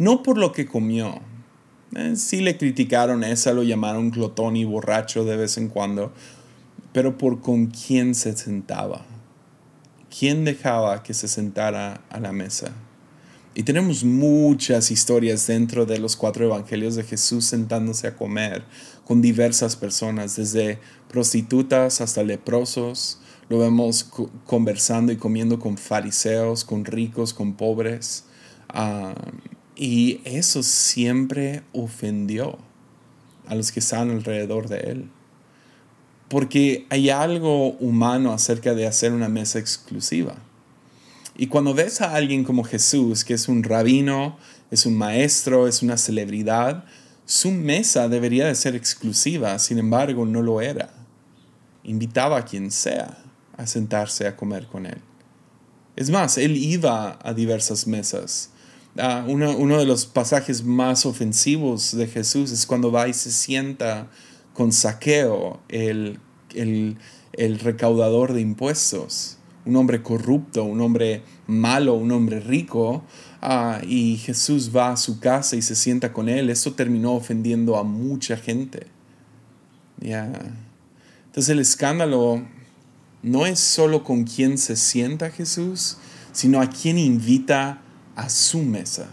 No 0.00 0.22
por 0.22 0.38
lo 0.38 0.52
que 0.52 0.64
comió. 0.64 1.20
Eh, 1.94 2.14
sí 2.16 2.40
le 2.40 2.56
criticaron 2.56 3.22
esa, 3.22 3.52
lo 3.52 3.62
llamaron 3.62 4.10
glotón 4.10 4.56
y 4.56 4.64
borracho 4.64 5.26
de 5.26 5.36
vez 5.36 5.58
en 5.58 5.68
cuando, 5.68 6.10
pero 6.94 7.18
por 7.18 7.42
con 7.42 7.66
quién 7.66 8.14
se 8.14 8.34
sentaba. 8.34 9.04
¿Quién 10.08 10.46
dejaba 10.46 11.02
que 11.02 11.12
se 11.12 11.28
sentara 11.28 12.00
a 12.08 12.18
la 12.18 12.32
mesa? 12.32 12.72
Y 13.54 13.64
tenemos 13.64 14.02
muchas 14.02 14.90
historias 14.90 15.46
dentro 15.46 15.84
de 15.84 15.98
los 15.98 16.16
cuatro 16.16 16.46
evangelios 16.46 16.94
de 16.94 17.04
Jesús 17.04 17.44
sentándose 17.44 18.06
a 18.06 18.16
comer 18.16 18.64
con 19.04 19.20
diversas 19.20 19.76
personas, 19.76 20.34
desde 20.34 20.78
prostitutas 21.10 22.00
hasta 22.00 22.22
leprosos. 22.22 23.18
Lo 23.50 23.58
vemos 23.58 24.10
conversando 24.46 25.12
y 25.12 25.18
comiendo 25.18 25.58
con 25.58 25.76
fariseos, 25.76 26.64
con 26.64 26.86
ricos, 26.86 27.34
con 27.34 27.52
pobres. 27.52 28.24
Ah, 28.70 29.14
y 29.80 30.20
eso 30.24 30.62
siempre 30.62 31.62
ofendió 31.72 32.58
a 33.46 33.54
los 33.54 33.72
que 33.72 33.80
están 33.80 34.10
alrededor 34.10 34.68
de 34.68 34.78
él. 34.80 35.10
Porque 36.28 36.86
hay 36.90 37.10
algo 37.10 37.70
humano 37.72 38.32
acerca 38.32 38.74
de 38.74 38.86
hacer 38.86 39.12
una 39.12 39.28
mesa 39.28 39.58
exclusiva 39.58 40.36
y 41.40 41.46
cuando 41.46 41.72
ves 41.72 42.02
a 42.02 42.14
alguien 42.14 42.44
como 42.44 42.64
Jesús, 42.64 43.24
que 43.24 43.32
es 43.32 43.48
un 43.48 43.62
rabino, 43.62 44.36
es 44.70 44.84
un 44.84 44.94
maestro, 44.98 45.68
es 45.68 45.82
una 45.82 45.96
celebridad, 45.96 46.84
su 47.24 47.50
mesa 47.50 48.10
debería 48.10 48.46
de 48.46 48.54
ser 48.54 48.76
exclusiva, 48.76 49.58
sin 49.58 49.78
embargo 49.78 50.26
no 50.26 50.42
lo 50.42 50.60
era. 50.60 50.92
Invitaba 51.82 52.36
a 52.36 52.44
quien 52.44 52.70
sea 52.70 53.24
a 53.56 53.66
sentarse 53.66 54.26
a 54.26 54.36
comer 54.36 54.66
con 54.66 54.84
él. 54.84 54.98
Es 55.96 56.10
más, 56.10 56.36
él 56.36 56.58
iba 56.58 57.18
a 57.22 57.32
diversas 57.32 57.86
mesas. 57.86 58.50
Uh, 58.96 59.30
uno, 59.30 59.78
de 59.78 59.86
los 59.86 60.04
pasajes 60.06 60.64
más 60.64 61.06
ofensivos 61.06 61.96
de 61.96 62.06
Jesús 62.06 62.50
es 62.50 62.66
cuando 62.66 62.90
va 62.90 63.08
y 63.08 63.14
se 63.14 63.30
sienta 63.30 64.10
con 64.52 64.72
saqueo, 64.72 65.60
el, 65.68 66.18
el 66.54 67.58
recaudador 67.60 68.32
de 68.32 68.40
impuestos 68.40 69.38
un 69.64 69.76
hombre 69.76 70.02
corrupto, 70.02 70.64
un 70.64 70.80
hombre 70.80 71.22
malo, 71.46 71.94
un 71.94 72.10
hombre 72.12 72.40
rico, 72.40 73.04
ah, 73.42 73.80
y 73.86 74.16
Jesús 74.16 74.74
va 74.74 74.92
a 74.92 74.96
su 74.96 75.20
casa 75.20 75.56
y 75.56 75.62
se 75.62 75.74
sienta 75.74 76.12
con 76.12 76.28
él, 76.28 76.50
eso 76.50 76.72
terminó 76.72 77.12
ofendiendo 77.12 77.76
a 77.76 77.84
mucha 77.84 78.36
gente. 78.36 78.86
Entonces 80.00 81.48
el 81.50 81.58
escándalo 81.58 82.42
no 83.22 83.46
es 83.46 83.60
solo 83.60 84.02
con 84.02 84.24
quién 84.24 84.56
se 84.56 84.76
sienta 84.76 85.30
Jesús, 85.30 85.98
sino 86.32 86.60
a 86.60 86.70
quién 86.70 86.98
invita 86.98 87.82
a 88.20 88.28
su 88.28 88.58
mesa. 88.58 89.06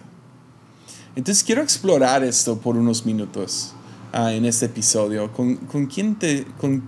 Entonces 1.16 1.44
quiero 1.44 1.62
explorar 1.62 2.24
esto 2.24 2.60
por 2.60 2.76
unos 2.76 3.06
minutos 3.06 3.72
ah, 4.12 4.34
en 4.34 4.46
este 4.46 4.66
episodio. 4.66 5.32
¿Con, 5.32 5.56
quién 5.88 6.16
te, 6.16 6.46
con, 6.60 6.84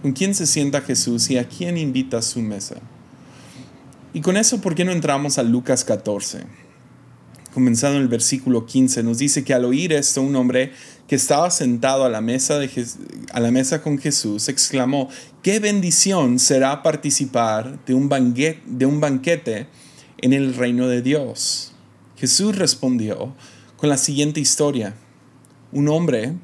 ¿Con 0.00 0.12
quién 0.12 0.34
se 0.34 0.46
sienta 0.46 0.80
Jesús 0.80 1.28
y 1.30 1.36
a 1.36 1.46
quién 1.46 1.76
invita 1.76 2.18
a 2.18 2.22
su 2.22 2.40
mesa? 2.40 2.76
Y 4.14 4.22
con 4.22 4.38
eso, 4.38 4.60
¿por 4.60 4.74
qué 4.74 4.84
no 4.86 4.90
entramos 4.90 5.38
a 5.38 5.42
Lucas 5.42 5.84
14? 5.84 6.44
Comenzando 7.52 7.98
en 7.98 8.02
el 8.02 8.08
versículo 8.08 8.64
15, 8.64 9.02
nos 9.02 9.18
dice 9.18 9.44
que 9.44 9.52
al 9.52 9.66
oír 9.66 9.92
esto, 9.92 10.22
un 10.22 10.34
hombre 10.36 10.72
que 11.08 11.16
estaba 11.16 11.50
sentado 11.50 12.04
a 12.04 12.08
la 12.08 12.22
mesa, 12.22 12.58
de 12.58 12.86
a 13.32 13.40
la 13.40 13.50
mesa 13.50 13.82
con 13.82 13.98
Jesús 13.98 14.48
exclamó, 14.48 15.10
qué 15.42 15.58
bendición 15.58 16.38
será 16.38 16.82
participar 16.82 17.84
de 17.84 17.94
un 17.94 18.08
banquete 18.08 19.68
en 20.22 20.32
el 20.32 20.54
reino 20.54 20.86
de 20.86 21.02
Dios. 21.02 21.72
Jesús 22.16 22.56
respondió 22.56 23.34
con 23.76 23.88
la 23.88 23.96
siguiente 23.96 24.40
historia. 24.40 24.94
Un 25.72 25.88
hombre 25.88 26.34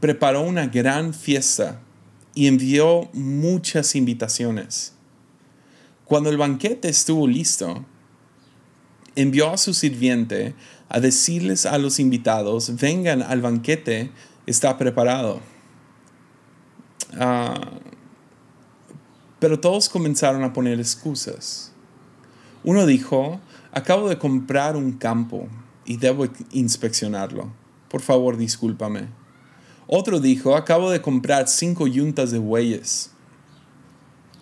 preparó 0.00 0.42
una 0.42 0.66
gran 0.66 1.12
fiesta 1.14 1.80
y 2.34 2.46
envió 2.46 3.08
muchas 3.12 3.96
invitaciones. 3.96 4.92
Cuando 6.04 6.30
el 6.30 6.36
banquete 6.36 6.88
estuvo 6.88 7.26
listo, 7.26 7.84
envió 9.16 9.50
a 9.50 9.56
su 9.56 9.74
sirviente 9.74 10.54
a 10.88 11.00
decirles 11.00 11.66
a 11.66 11.78
los 11.78 11.98
invitados, 11.98 12.76
vengan 12.76 13.22
al 13.22 13.40
banquete, 13.40 14.12
está 14.46 14.78
preparado. 14.78 15.40
Ah, 17.18 17.72
pero 19.40 19.58
todos 19.58 19.88
comenzaron 19.88 20.44
a 20.44 20.52
poner 20.52 20.78
excusas. 20.78 21.72
Uno 22.66 22.84
dijo, 22.84 23.40
acabo 23.70 24.08
de 24.08 24.18
comprar 24.18 24.74
un 24.74 24.90
campo 24.90 25.46
y 25.84 25.98
debo 25.98 26.26
inspeccionarlo. 26.50 27.52
Por 27.88 28.00
favor, 28.00 28.36
discúlpame. 28.36 29.06
Otro 29.86 30.18
dijo, 30.18 30.56
acabo 30.56 30.90
de 30.90 31.00
comprar 31.00 31.46
cinco 31.46 31.86
yuntas 31.86 32.32
de 32.32 32.40
bueyes 32.40 33.12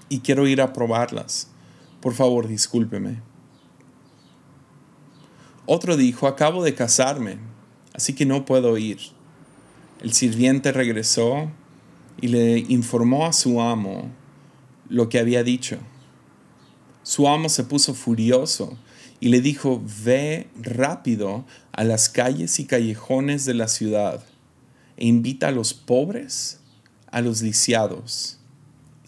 y 0.08 0.20
quiero 0.20 0.46
ir 0.46 0.62
a 0.62 0.72
probarlas. 0.72 1.48
Por 2.00 2.14
favor, 2.14 2.48
discúlpeme. 2.48 3.20
Otro 5.66 5.94
dijo, 5.98 6.26
acabo 6.26 6.64
de 6.64 6.74
casarme, 6.74 7.36
así 7.92 8.14
que 8.14 8.24
no 8.24 8.46
puedo 8.46 8.78
ir. 8.78 9.00
El 10.00 10.14
sirviente 10.14 10.72
regresó 10.72 11.50
y 12.22 12.28
le 12.28 12.60
informó 12.68 13.26
a 13.26 13.34
su 13.34 13.60
amo 13.60 14.10
lo 14.88 15.10
que 15.10 15.18
había 15.18 15.44
dicho. 15.44 15.76
Su 17.04 17.28
amo 17.28 17.48
se 17.48 17.62
puso 17.62 17.94
furioso 17.94 18.76
y 19.20 19.28
le 19.28 19.40
dijo, 19.40 19.80
ve 20.04 20.48
rápido 20.60 21.44
a 21.70 21.84
las 21.84 22.08
calles 22.08 22.58
y 22.58 22.64
callejones 22.64 23.44
de 23.44 23.54
la 23.54 23.68
ciudad 23.68 24.24
e 24.96 25.06
invita 25.06 25.48
a 25.48 25.52
los 25.52 25.72
pobres, 25.72 26.58
a 27.12 27.20
los 27.20 27.40
lisiados, 27.42 28.38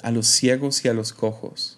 a 0.03 0.13
los 0.13 0.29
ciegos 0.29 0.85
y 0.85 0.89
a 0.89 0.95
los 0.95 1.13
cojos 1.13 1.77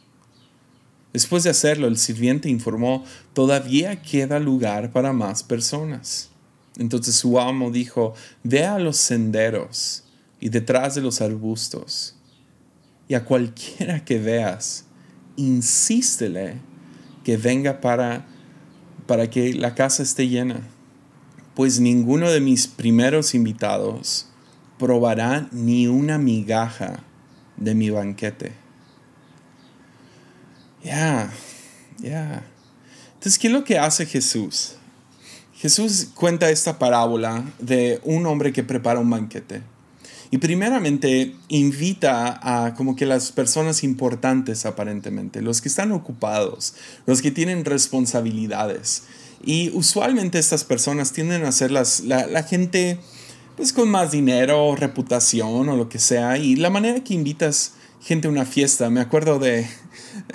Después 1.12 1.42
de 1.42 1.50
hacerlo, 1.50 1.88
el 1.88 1.96
sirviente 1.96 2.48
informó, 2.48 3.04
todavía 3.32 4.02
queda 4.02 4.38
lugar 4.38 4.92
para 4.92 5.12
más 5.12 5.42
personas. 5.42 6.30
Entonces 6.76 7.14
su 7.14 7.40
amo 7.40 7.70
dijo, 7.70 8.14
ve 8.42 8.64
a 8.64 8.78
los 8.78 8.98
senderos 8.98 10.04
y 10.38 10.50
detrás 10.50 10.94
de 10.94 11.00
los 11.00 11.20
arbustos, 11.20 12.14
y 13.08 13.14
a 13.14 13.24
cualquiera 13.24 14.04
que 14.04 14.18
veas, 14.18 14.84
insístele 15.38 16.56
que 17.24 17.36
venga 17.36 17.80
para, 17.80 18.26
para 19.06 19.30
que 19.30 19.54
la 19.54 19.74
casa 19.74 20.02
esté 20.02 20.28
llena, 20.28 20.60
pues 21.54 21.80
ninguno 21.80 22.30
de 22.30 22.40
mis 22.40 22.66
primeros 22.66 23.34
invitados 23.34 24.28
probará 24.78 25.48
ni 25.50 25.86
una 25.86 26.18
migaja 26.18 27.00
de 27.56 27.74
mi 27.74 27.90
banquete. 27.90 28.52
Ya, 30.84 31.30
ya. 31.98 32.44
Entonces, 33.14 33.38
¿qué 33.38 33.48
es 33.48 33.52
lo 33.52 33.64
que 33.64 33.78
hace 33.78 34.06
Jesús? 34.06 34.76
Jesús 35.54 36.08
cuenta 36.14 36.50
esta 36.50 36.78
parábola 36.78 37.44
de 37.58 38.00
un 38.04 38.26
hombre 38.26 38.52
que 38.52 38.62
prepara 38.62 39.00
un 39.00 39.10
banquete. 39.10 39.62
Y 40.30 40.38
primeramente 40.38 41.34
invita 41.48 42.38
a 42.42 42.74
como 42.74 42.96
que 42.96 43.06
las 43.06 43.32
personas 43.32 43.82
importantes 43.82 44.66
aparentemente, 44.66 45.40
los 45.40 45.62
que 45.62 45.68
están 45.68 45.92
ocupados, 45.92 46.74
los 47.06 47.22
que 47.22 47.30
tienen 47.30 47.64
responsabilidades. 47.64 49.04
Y 49.42 49.70
usualmente 49.70 50.38
estas 50.38 50.64
personas 50.64 51.12
tienden 51.12 51.44
a 51.44 51.52
ser 51.52 51.70
las, 51.70 52.00
la, 52.00 52.42
gente 52.42 52.98
pues 53.56 53.72
con 53.72 53.88
más 53.88 54.10
dinero, 54.10 54.76
reputación 54.76 55.68
o 55.68 55.76
lo 55.76 55.88
que 55.88 55.98
sea. 55.98 56.36
Y 56.36 56.56
la 56.56 56.70
manera 56.70 57.02
que 57.02 57.14
invitas 57.14 57.72
gente 58.02 58.28
a 58.28 58.30
una 58.30 58.44
fiesta, 58.44 58.90
me 58.90 59.00
acuerdo 59.00 59.38
de 59.38 59.66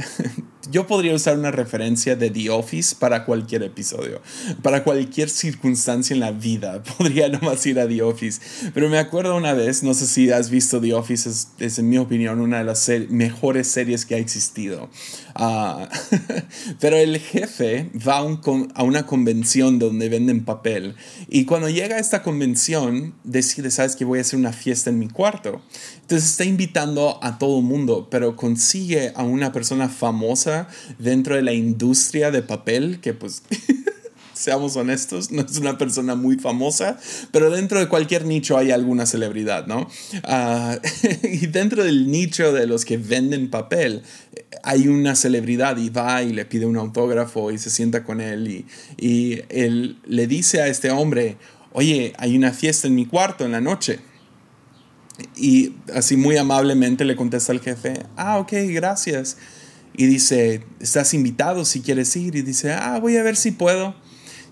yo 0.74 0.88
podría 0.88 1.14
usar 1.14 1.38
una 1.38 1.52
referencia 1.52 2.16
de 2.16 2.32
The 2.32 2.50
Office 2.50 2.96
para 2.98 3.26
cualquier 3.26 3.62
episodio, 3.62 4.24
para 4.64 4.84
cualquier 4.84 5.30
circunstancia 5.30 6.16
en 6.16 6.20
la 6.20 6.32
vida. 6.32 6.82
Podría 6.98 7.30
nomás 7.30 7.64
ir 7.68 7.80
a 7.80 7.88
The 7.88 8.02
Office. 8.02 8.42
Pero 8.74 8.90
me 8.90 8.98
acuerdo 8.98 9.38
una 9.38 9.54
vez, 9.54 9.84
no 9.84 9.94
sé 9.94 10.08
si 10.08 10.32
has 10.32 10.50
visto 10.50 10.82
The 10.82 10.96
Office, 10.96 11.30
es, 11.60 11.78
en 11.78 11.90
mi 11.90 12.00
opinión 12.00 12.42
una 12.42 12.58
de 12.58 12.64
las 12.64 12.90
mejores 13.10 13.68
series 13.68 14.04
que 14.04 14.16
ha 14.16 14.18
existido. 14.18 14.90
Ah, 15.36 15.90
pero 16.80 16.96
el 16.96 17.18
jefe 17.20 17.90
va 18.08 18.18
a, 18.18 18.84
una 18.84 19.06
convención 19.08 19.80
donde 19.80 20.08
venden 20.08 20.46
papel 20.46 20.96
y 21.28 21.46
cuando 21.46 21.70
llega 21.70 21.96
a 21.96 22.00
esta 22.00 22.22
convención 22.22 23.16
decide, 23.24 23.72
sabes 23.72 23.96
que 23.96 24.06
voy 24.06 24.20
a 24.20 24.22
hacer 24.22 24.38
una 24.38 24.54
fiesta 24.54 24.92
en 24.92 25.00
mi 25.00 25.08
cuarto. 25.08 25.62
Entonces 26.02 26.30
está 26.30 26.44
invitando 26.46 27.18
a 27.24 27.40
todo 27.40 27.60
el 27.60 27.66
mundo, 27.66 28.10
pero 28.12 28.36
consigue 28.36 29.12
a 29.16 29.24
una 29.24 29.52
persona 29.52 29.90
famosa 29.90 30.68
dentro 31.00 31.36
de 31.36 31.42
la 31.42 31.54
industria 31.54 32.30
de 32.30 32.44
papel 32.44 33.00
que 33.02 33.14
pues... 33.14 33.44
seamos 34.44 34.76
honestos, 34.76 35.32
no 35.32 35.42
es 35.42 35.58
una 35.58 35.78
persona 35.78 36.16
muy 36.16 36.38
famosa, 36.38 37.00
pero 37.32 37.50
dentro 37.50 37.80
de 37.80 37.88
cualquier 37.88 38.26
nicho 38.26 38.58
hay 38.58 38.72
alguna 38.72 39.06
celebridad, 39.06 39.68
¿no? 39.68 39.90
Ah, 40.24 40.78
y 41.24 41.48
dentro 41.48 41.84
del 41.84 42.12
nicho 42.12 42.52
de 42.52 42.68
los 42.68 42.84
que 42.84 42.98
venden 42.98 43.50
papel, 43.50 44.04
hay 44.64 44.88
una 44.88 45.16
celebridad 45.16 45.78
y 45.78 45.90
va 45.90 46.24
y 46.24 46.34
le 46.34 46.46
pide 46.46 46.66
un 46.66 46.78
autógrafo 46.78 47.52
y 47.52 47.58
se 47.58 47.70
sienta 47.70 48.04
con 48.04 48.20
él 48.22 48.48
y, 48.48 48.66
y 48.98 49.42
él 49.50 49.98
le 50.06 50.28
dice 50.28 50.62
a 50.62 50.68
este 50.68 50.92
hombre, 50.92 51.38
oye, 51.72 52.14
hay 52.18 52.36
una 52.36 52.52
fiesta 52.52 52.88
en 52.88 52.96
mi 52.96 53.06
cuarto 53.06 53.46
en 53.46 53.54
la 53.54 53.62
noche. 53.62 54.00
Y 55.36 55.76
así 55.94 56.18
muy 56.18 56.38
amablemente 56.38 57.06
le 57.06 57.16
contesta 57.16 57.52
al 57.52 57.62
jefe, 57.62 58.04
ah, 58.18 58.40
ok, 58.40 58.52
gracias. 58.70 59.38
Y 59.96 60.08
dice, 60.08 60.64
estás 60.80 61.14
invitado 61.14 61.66
si 61.66 61.82
quieres 61.82 62.16
ir. 62.16 62.36
Y 62.36 62.42
dice, 62.42 62.74
ah, 62.74 63.00
voy 63.00 63.18
a 63.18 63.24
ver 63.24 63.36
si 63.36 63.52
puedo. 63.52 63.96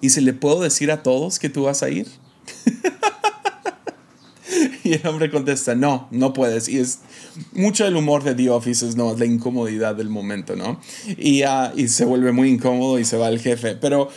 Y 0.01 0.10
se 0.10 0.22
le 0.22 0.34
puedo 0.34 0.62
decir 0.62 0.91
a 0.91 1.03
todos 1.03 1.39
que 1.39 1.50
tú 1.50 1.63
vas 1.63 1.84
a 1.84 1.89
ir. 1.89 2.08
y 4.84 4.93
el 4.93 5.08
hombre 5.08 5.29
contesta, 5.29 5.75
no, 5.75 6.08
no 6.12 6.34
puedes. 6.34 6.67
Y 6.67 6.79
es 6.79 7.00
mucho 7.53 7.86
el 7.86 7.96
humor 7.96 8.24
de 8.24 8.36
The 8.36 8.50
Office, 8.50 8.88
es 8.88 8.96
no, 8.96 9.15
la 9.15 9.25
incomodidad 9.25 9.96
del 9.96 10.10
momento, 10.10 10.55
¿no? 10.55 10.79
Y, 11.17 11.43
uh, 11.43 11.72
y 11.75 11.88
se 11.88 12.05
vuelve 12.05 12.31
muy 12.31 12.50
incómodo 12.50 13.00
y 13.00 13.05
se 13.05 13.17
va 13.17 13.29
el 13.29 13.39
jefe. 13.39 13.75
Pero 13.75 14.10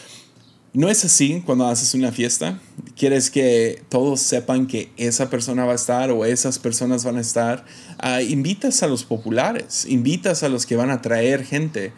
no 0.72 0.88
es 0.88 1.04
así 1.04 1.42
cuando 1.44 1.68
haces 1.68 1.94
una 1.94 2.12
fiesta. 2.12 2.60
Quieres 2.96 3.30
que 3.30 3.82
todos 3.88 4.20
sepan 4.20 4.66
que 4.66 4.90
esa 4.96 5.30
persona 5.30 5.64
va 5.64 5.72
a 5.72 5.76
estar 5.76 6.10
o 6.10 6.24
esas 6.24 6.58
personas 6.58 7.04
van 7.04 7.18
a 7.18 7.20
estar. 7.20 7.64
Uh, 8.02 8.20
invitas 8.20 8.82
a 8.82 8.88
los 8.88 9.04
populares, 9.04 9.86
invitas 9.88 10.42
a 10.42 10.48
los 10.48 10.66
que 10.66 10.76
van 10.76 10.90
a 10.90 11.02
traer 11.02 11.44
gente 11.44 11.92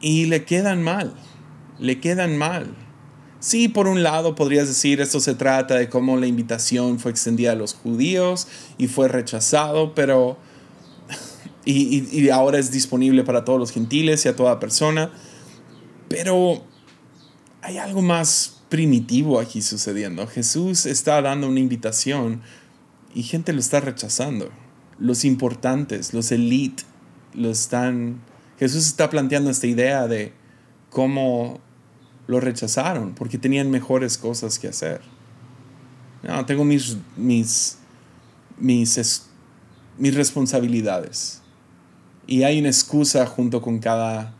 y 0.00 0.26
le 0.26 0.44
quedan 0.44 0.82
mal, 0.82 1.14
le 1.78 2.00
quedan 2.00 2.36
mal 2.36 2.87
Sí, 3.40 3.68
por 3.68 3.86
un 3.86 4.02
lado 4.02 4.34
podrías 4.34 4.66
decir 4.66 5.00
esto 5.00 5.20
se 5.20 5.34
trata 5.34 5.76
de 5.76 5.88
cómo 5.88 6.16
la 6.16 6.26
invitación 6.26 6.98
fue 6.98 7.12
extendida 7.12 7.52
a 7.52 7.54
los 7.54 7.74
judíos 7.74 8.48
y 8.78 8.88
fue 8.88 9.08
rechazado, 9.08 9.94
pero... 9.94 10.36
Y, 11.64 12.08
y, 12.18 12.30
ahora 12.30 12.58
es 12.58 12.70
disponible 12.70 13.24
para 13.24 13.44
todos 13.44 13.58
los 13.58 13.72
gentiles 13.72 14.24
y 14.24 14.28
a 14.30 14.34
toda 14.34 14.58
persona. 14.58 15.10
Pero 16.08 16.64
hay 17.60 17.76
algo 17.76 18.00
más 18.00 18.62
primitivo 18.70 19.38
aquí 19.38 19.60
sucediendo. 19.60 20.26
Jesús 20.26 20.86
está 20.86 21.20
dando 21.20 21.46
una 21.46 21.60
invitación 21.60 22.40
y 23.14 23.22
gente 23.22 23.52
lo 23.52 23.60
está 23.60 23.80
rechazando. 23.80 24.48
Los 24.98 25.26
importantes, 25.26 26.14
los 26.14 26.32
elite, 26.32 26.84
lo 27.34 27.50
están... 27.50 28.22
Jesús 28.58 28.86
está 28.86 29.10
planteando 29.10 29.50
esta 29.50 29.66
idea 29.66 30.08
de 30.08 30.32
cómo 30.88 31.60
lo 32.28 32.40
rechazaron 32.40 33.14
porque 33.14 33.38
tenían 33.38 33.70
mejores 33.70 34.16
cosas 34.16 34.58
que 34.58 34.68
hacer. 34.68 35.00
No, 36.22 36.44
tengo 36.46 36.62
mis, 36.62 36.96
mis, 37.16 37.78
mis, 38.58 39.26
mis 39.96 40.14
responsabilidades. 40.14 41.40
Y 42.26 42.42
hay 42.42 42.60
una 42.60 42.68
excusa 42.68 43.24
junto 43.26 43.62
con 43.62 43.78
cada, 43.78 44.34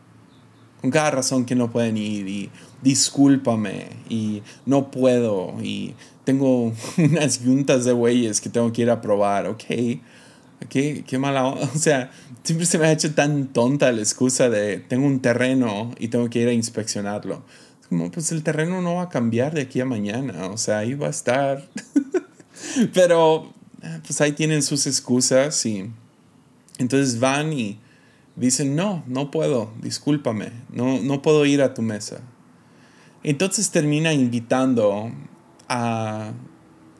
con 0.82 0.90
cada 0.90 1.10
razón 1.12 1.46
que 1.46 1.54
no 1.54 1.72
pueden 1.72 1.96
ir. 1.96 2.28
Y 2.28 2.50
discúlpame. 2.82 3.86
Y 4.10 4.42
no 4.66 4.90
puedo. 4.90 5.54
Y 5.62 5.94
tengo 6.24 6.74
unas 6.98 7.42
yuntas 7.42 7.86
de 7.86 7.94
bueyes 7.94 8.42
que 8.42 8.50
tengo 8.50 8.70
que 8.70 8.82
ir 8.82 8.90
a 8.90 9.00
probar. 9.00 9.46
Ok. 9.46 9.64
Qué, 10.68 11.04
qué 11.06 11.18
mala 11.18 11.46
O 11.46 11.78
sea, 11.78 12.10
siempre 12.42 12.66
se 12.66 12.78
me 12.78 12.86
ha 12.86 12.92
hecho 12.92 13.14
tan 13.14 13.46
tonta 13.46 13.90
la 13.92 14.00
excusa 14.00 14.50
de 14.50 14.78
tengo 14.78 15.06
un 15.06 15.20
terreno 15.20 15.92
y 15.98 16.08
tengo 16.08 16.28
que 16.28 16.40
ir 16.40 16.48
a 16.48 16.52
inspeccionarlo 16.52 17.42
como, 17.88 18.10
pues 18.10 18.32
el 18.32 18.42
terreno 18.42 18.82
no 18.82 18.96
va 18.96 19.02
a 19.02 19.08
cambiar 19.08 19.54
de 19.54 19.62
aquí 19.62 19.80
a 19.80 19.84
mañana, 19.84 20.46
o 20.46 20.58
sea, 20.58 20.78
ahí 20.78 20.94
va 20.94 21.06
a 21.06 21.10
estar. 21.10 21.68
Pero, 22.94 23.52
pues 24.04 24.20
ahí 24.20 24.32
tienen 24.32 24.62
sus 24.62 24.86
excusas 24.86 25.64
y 25.66 25.90
entonces 26.78 27.18
van 27.18 27.52
y 27.52 27.78
dicen, 28.36 28.76
no, 28.76 29.02
no 29.06 29.30
puedo, 29.30 29.72
discúlpame, 29.82 30.52
no, 30.70 31.00
no 31.00 31.22
puedo 31.22 31.44
ir 31.46 31.62
a 31.62 31.74
tu 31.74 31.82
mesa. 31.82 32.20
Entonces 33.22 33.70
termina 33.70 34.12
invitando 34.12 35.10
a, 35.68 36.32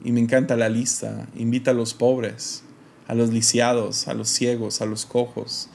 y 0.05 0.13
me 0.13 0.21
encanta 0.21 0.57
la 0.57 0.69
lista, 0.69 1.29
invita 1.37 1.71
a 1.71 1.75
los 1.75 1.95
pobres, 1.95 2.65
a 3.07 3.15
los 3.15 3.31
lisiados, 3.31 4.09
a 4.09 4.15
los 4.15 4.29
ciegos, 4.29 4.81
a 4.81 4.87
los 4.87 5.07
cojos, 5.07 5.69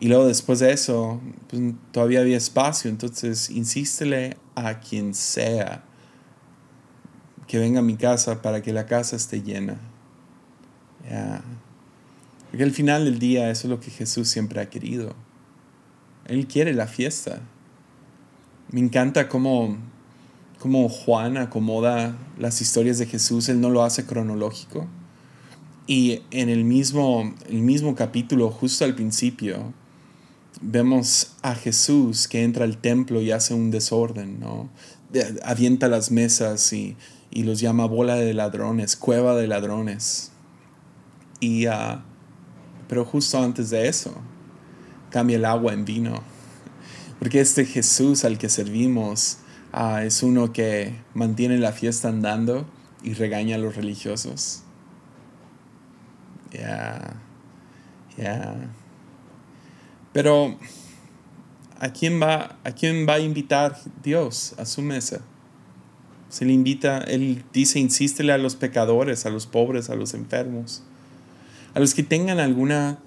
y 0.00 0.08
luego 0.08 0.26
después 0.26 0.58
de 0.58 0.72
eso, 0.72 1.20
pues, 1.48 1.62
todavía 1.92 2.20
había 2.20 2.36
espacio, 2.36 2.90
entonces 2.90 3.50
insístele 3.50 4.36
a 4.54 4.80
quien 4.80 5.14
sea 5.14 5.84
que 7.46 7.58
venga 7.58 7.80
a 7.80 7.82
mi 7.82 7.96
casa 7.96 8.42
para 8.42 8.62
que 8.62 8.72
la 8.72 8.86
casa 8.86 9.16
esté 9.16 9.42
llena. 9.42 9.78
Porque 12.50 12.64
al 12.64 12.72
final 12.72 13.04
del 13.04 13.18
día 13.18 13.50
eso 13.50 13.66
es 13.66 13.70
lo 13.70 13.80
que 13.80 13.90
Jesús 13.90 14.28
siempre 14.28 14.60
ha 14.60 14.70
querido. 14.70 15.14
Él 16.26 16.46
quiere 16.46 16.72
la 16.72 16.86
fiesta. 16.86 17.40
Me 18.70 18.80
encanta 18.80 19.28
cómo, 19.28 19.76
cómo 20.58 20.88
Juan 20.88 21.36
acomoda 21.36 22.16
las 22.38 22.60
historias 22.60 22.98
de 22.98 23.06
Jesús. 23.06 23.48
Él 23.48 23.60
no 23.60 23.70
lo 23.70 23.84
hace 23.84 24.06
cronológico. 24.06 24.86
Y 25.86 26.22
en 26.30 26.48
el 26.48 26.64
mismo, 26.64 27.34
el 27.48 27.60
mismo 27.60 27.94
capítulo, 27.94 28.50
justo 28.50 28.84
al 28.84 28.94
principio, 28.94 29.74
vemos 30.64 31.32
a 31.42 31.54
Jesús 31.54 32.26
que 32.26 32.42
entra 32.42 32.64
al 32.64 32.78
templo 32.78 33.20
y 33.20 33.30
hace 33.30 33.54
un 33.54 33.70
desorden, 33.70 34.40
¿no? 34.40 34.70
Avienta 35.44 35.88
las 35.88 36.10
mesas 36.10 36.72
y, 36.72 36.96
los 37.32 37.60
llama 37.60 37.86
bola 37.86 38.14
de 38.14 38.32
ladrones, 38.32 38.96
cueva 38.96 39.34
de 39.34 39.46
ladrones. 39.46 40.30
Y, 41.40 41.66
uh, 41.66 42.00
pero 42.88 43.04
justo 43.04 43.42
antes 43.42 43.70
de 43.70 43.88
eso, 43.88 44.14
cambia 45.10 45.36
el 45.36 45.44
agua 45.44 45.72
en 45.72 45.84
vino. 45.84 46.22
Porque 47.18 47.40
este 47.40 47.64
Jesús 47.64 48.24
al 48.24 48.38
que 48.38 48.48
servimos 48.48 49.38
uh, 49.72 49.98
es 49.98 50.22
uno 50.22 50.52
que 50.52 50.94
mantiene 51.12 51.58
la 51.58 51.72
fiesta 51.72 52.08
andando 52.08 52.66
y 53.02 53.14
regaña 53.14 53.56
a 53.56 53.58
los 53.58 53.76
religiosos. 53.76 54.62
Ya, 56.52 57.16
ya. 58.16 58.70
Pero, 60.14 60.56
¿a 61.80 61.92
quién, 61.92 62.22
va, 62.22 62.56
¿a 62.62 62.70
quién 62.70 63.04
va 63.06 63.14
a 63.14 63.18
invitar 63.18 63.76
Dios 64.02 64.54
a 64.58 64.64
su 64.64 64.80
mesa? 64.80 65.20
Se 66.28 66.44
le 66.44 66.52
invita, 66.52 66.98
Él 66.98 67.44
dice, 67.52 67.80
insístele 67.80 68.32
a 68.32 68.38
los 68.38 68.54
pecadores, 68.54 69.26
a 69.26 69.30
los 69.30 69.46
pobres, 69.46 69.90
a 69.90 69.96
los 69.96 70.14
enfermos, 70.14 70.84
a 71.74 71.80
los 71.80 71.94
que 71.94 72.04
tengan 72.04 72.38
alguna, 72.38 73.00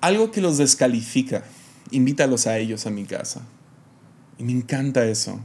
algo 0.00 0.30
que 0.30 0.40
los 0.40 0.56
descalifica, 0.56 1.44
invítalos 1.90 2.46
a 2.46 2.56
ellos 2.56 2.86
a 2.86 2.90
mi 2.90 3.04
casa. 3.04 3.42
Y 4.38 4.44
me 4.44 4.52
encanta 4.52 5.04
eso. 5.04 5.40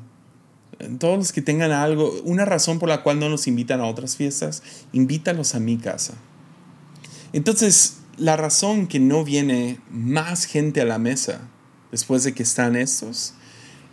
Todos 0.97 1.17
los 1.17 1.31
que 1.33 1.41
tengan 1.41 1.73
algo, 1.73 2.09
una 2.23 2.45
razón 2.45 2.79
por 2.79 2.87
la 2.87 3.03
cual 3.03 3.19
no 3.19 3.27
nos 3.27 3.47
invitan 3.47 3.81
a 3.81 3.85
otras 3.85 4.15
fiestas, 4.15 4.63
invítalos 4.93 5.55
a 5.55 5.59
mi 5.59 5.77
casa. 5.77 6.13
Entonces, 7.33 7.98
la 8.19 8.36
razón 8.36 8.88
que 8.88 8.99
no 8.99 9.23
viene 9.23 9.79
más 9.89 10.45
gente 10.45 10.82
a 10.82 10.86
la 10.86 10.99
mesa 10.99 11.41
después 11.91 12.23
de 12.23 12.34
que 12.34 12.43
están 12.43 12.75
estos 12.75 13.34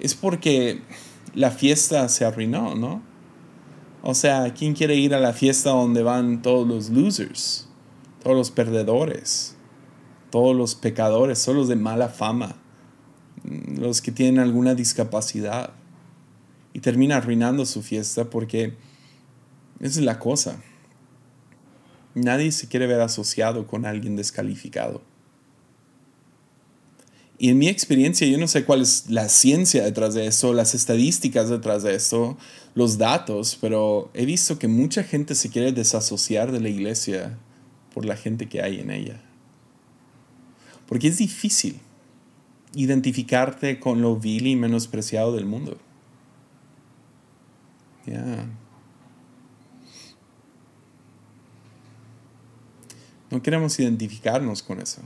es 0.01 0.15
porque 0.15 0.83
la 1.35 1.51
fiesta 1.51 2.09
se 2.09 2.25
arruinó, 2.25 2.75
¿no? 2.75 3.03
O 4.03 4.15
sea, 4.15 4.53
¿quién 4.55 4.75
quiere 4.75 4.97
ir 4.97 5.15
a 5.15 5.21
la 5.21 5.33
fiesta 5.33 5.71
donde 5.71 6.03
van 6.03 6.43
todos 6.43 6.67
los 6.67 6.91
losers? 6.91 7.69
Todos 8.23 8.37
los 8.37 8.51
perdedores, 8.51 9.57
todos 10.31 10.55
los 10.55 10.75
pecadores, 10.75 11.45
todos 11.45 11.57
los 11.57 11.69
de 11.69 11.77
mala 11.77 12.09
fama, 12.09 12.57
los 13.45 14.03
que 14.03 14.12
tienen 14.12 14.41
alguna 14.41 14.75
discapacidad. 14.75 15.71
Y 16.73 16.81
termina 16.81 17.17
arruinando 17.17 17.65
su 17.65 17.83
fiesta 17.83 18.29
porque 18.29 18.77
esa 19.81 20.01
es 20.01 20.05
la 20.05 20.19
cosa. 20.19 20.61
Nadie 22.17 22.51
se 22.51 22.67
quiere 22.67 22.87
ver 22.87 23.03
asociado 23.03 23.67
con 23.67 23.85
alguien 23.85 24.17
descalificado. 24.17 25.03
Y 27.37 27.51
en 27.51 27.59
mi 27.59 27.69
experiencia, 27.69 28.27
yo 28.27 28.39
no 28.39 28.49
sé 28.49 28.65
cuál 28.65 28.81
es 28.81 29.11
la 29.11 29.29
ciencia 29.29 29.85
detrás 29.85 30.15
de 30.15 30.27
eso, 30.27 30.55
las 30.55 30.75
estadísticas 30.75 31.51
detrás 31.51 31.83
de 31.83 31.95
eso, 31.95 32.39
los 32.75 32.97
datos, 32.97 33.59
pero 33.61 34.11
he 34.15 34.25
visto 34.25 34.59
que 34.59 34.67
mucha 34.67 35.05
gente 35.05 35.35
se 35.35 35.51
quiere 35.51 35.73
desasociar 35.73 36.53
de 36.53 36.61
la 36.61 36.71
iglesia 36.71 37.37
por 37.93 38.07
la 38.07 38.17
gente 38.17 38.49
que 38.49 38.63
hay 38.63 38.81
en 38.81 38.91
ella. 38.91 39.21
Porque 40.89 41.09
es 41.09 41.19
difícil 41.19 41.81
identificarte 42.75 43.79
con 43.79 44.01
lo 44.01 44.17
vil 44.17 44.47
y 44.47 44.57
menospreciado 44.57 45.35
del 45.35 45.45
mundo. 45.45 45.77
Ya. 48.07 48.47
No 53.37 53.42
queremos 53.42 53.79
identificarnos 53.79 54.62
con 54.62 54.81
eso. 54.81 55.03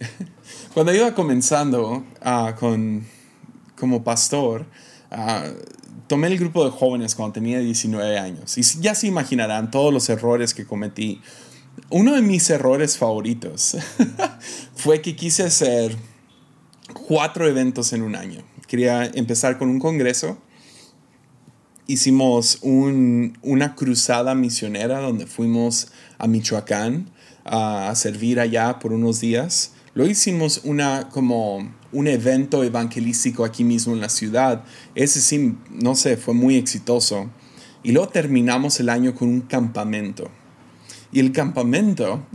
Cuando 0.74 0.92
iba 0.92 1.14
comenzando 1.14 2.04
uh, 2.20 2.58
con, 2.58 3.06
como 3.78 4.02
pastor, 4.02 4.66
uh, 5.12 5.54
tomé 6.08 6.26
el 6.26 6.36
grupo 6.36 6.64
de 6.64 6.72
jóvenes 6.72 7.14
cuando 7.14 7.34
tenía 7.34 7.60
19 7.60 8.18
años. 8.18 8.58
Y 8.58 8.62
ya 8.80 8.96
se 8.96 9.06
imaginarán 9.06 9.70
todos 9.70 9.94
los 9.94 10.08
errores 10.08 10.52
que 10.52 10.66
cometí. 10.66 11.22
Uno 11.90 12.12
de 12.16 12.22
mis 12.22 12.50
errores 12.50 12.98
favoritos 12.98 13.76
fue 14.74 15.00
que 15.00 15.14
quise 15.14 15.44
hacer 15.44 15.96
cuatro 17.06 17.46
eventos 17.46 17.92
en 17.92 18.02
un 18.02 18.16
año. 18.16 18.42
Quería 18.66 19.04
empezar 19.06 19.58
con 19.58 19.68
un 19.68 19.78
congreso. 19.78 20.38
Hicimos 21.86 22.58
un, 22.62 23.36
una 23.42 23.74
cruzada 23.74 24.34
misionera 24.34 25.00
donde 25.00 25.26
fuimos 25.26 25.88
a 26.18 26.26
Michoacán 26.26 27.10
a 27.44 27.92
servir 27.94 28.40
allá 28.40 28.78
por 28.78 28.92
unos 28.92 29.20
días. 29.20 29.72
Lo 29.94 30.06
hicimos 30.06 30.62
una, 30.64 31.08
como 31.10 31.72
un 31.92 32.08
evento 32.08 32.64
evangelístico 32.64 33.44
aquí 33.44 33.64
mismo 33.64 33.92
en 33.92 34.00
la 34.00 34.08
ciudad. 34.08 34.64
Ese 34.94 35.20
sí, 35.20 35.56
no 35.70 35.94
sé, 35.94 36.16
fue 36.16 36.34
muy 36.34 36.56
exitoso. 36.56 37.30
Y 37.82 37.92
luego 37.92 38.08
terminamos 38.08 38.80
el 38.80 38.88
año 38.88 39.14
con 39.14 39.28
un 39.28 39.42
campamento. 39.42 40.30
Y 41.12 41.20
el 41.20 41.30
campamento, 41.32 42.26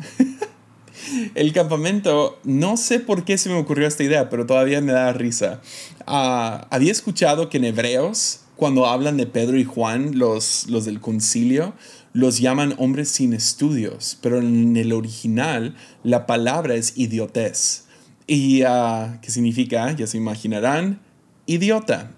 el 1.36 1.52
campamento, 1.52 2.40
no 2.46 2.78
sé 2.78 3.00
por 3.00 3.26
qué 3.26 3.38
se 3.38 3.50
me 3.50 3.56
ocurrió 3.56 3.88
esta 3.88 4.04
idea, 4.04 4.30
pero 4.30 4.46
todavía 4.46 4.80
me 4.80 4.94
da 4.94 5.12
risa. 5.12 5.60
Ah, 6.08 6.68
había 6.70 6.92
escuchado 6.92 7.50
que 7.50 7.58
en 7.58 7.66
Hebreos, 7.66 8.42
cuando 8.60 8.88
hablan 8.88 9.15
de 9.15 9.26
Pedro 9.26 9.58
y 9.58 9.63
Juan, 9.63 10.19
los, 10.19 10.65
los 10.67 10.84
del 10.84 11.00
concilio, 11.00 11.74
los 12.12 12.39
llaman 12.39 12.76
hombres 12.78 13.08
sin 13.08 13.32
estudios, 13.32 14.17
pero 14.22 14.39
en 14.39 14.76
el 14.76 14.91
original 14.91 15.78
la 16.04 16.26
palabra 16.26 16.76
es 16.76 16.91
idiotez. 16.98 17.86
¿Y 18.28 18.63
uh, 18.63 19.17
qué 19.22 19.32
significa? 19.32 19.95
Ya 19.95 20.08
se 20.08 20.17
imaginarán, 20.17 21.00
idiota. 21.45 22.12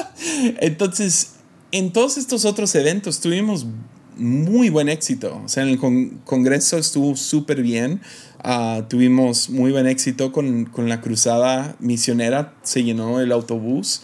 Entonces, 0.60 1.36
en 1.72 1.90
todos 1.90 2.18
estos 2.18 2.44
otros 2.44 2.74
eventos 2.74 3.20
tuvimos 3.20 3.66
muy 4.18 4.68
buen 4.68 4.90
éxito. 4.90 5.40
O 5.42 5.48
sea, 5.48 5.62
en 5.62 5.70
el 5.70 5.78
Congreso 5.78 6.76
estuvo 6.76 7.16
súper 7.16 7.62
bien. 7.62 8.02
Uh, 8.44 8.82
tuvimos 8.90 9.48
muy 9.48 9.72
buen 9.72 9.86
éxito 9.86 10.32
con, 10.32 10.66
con, 10.66 10.90
la 10.90 11.00
cruzada 11.00 11.76
misionera. 11.80 12.52
Se 12.62 12.84
llenó 12.84 13.20
el 13.20 13.32
autobús. 13.32 14.02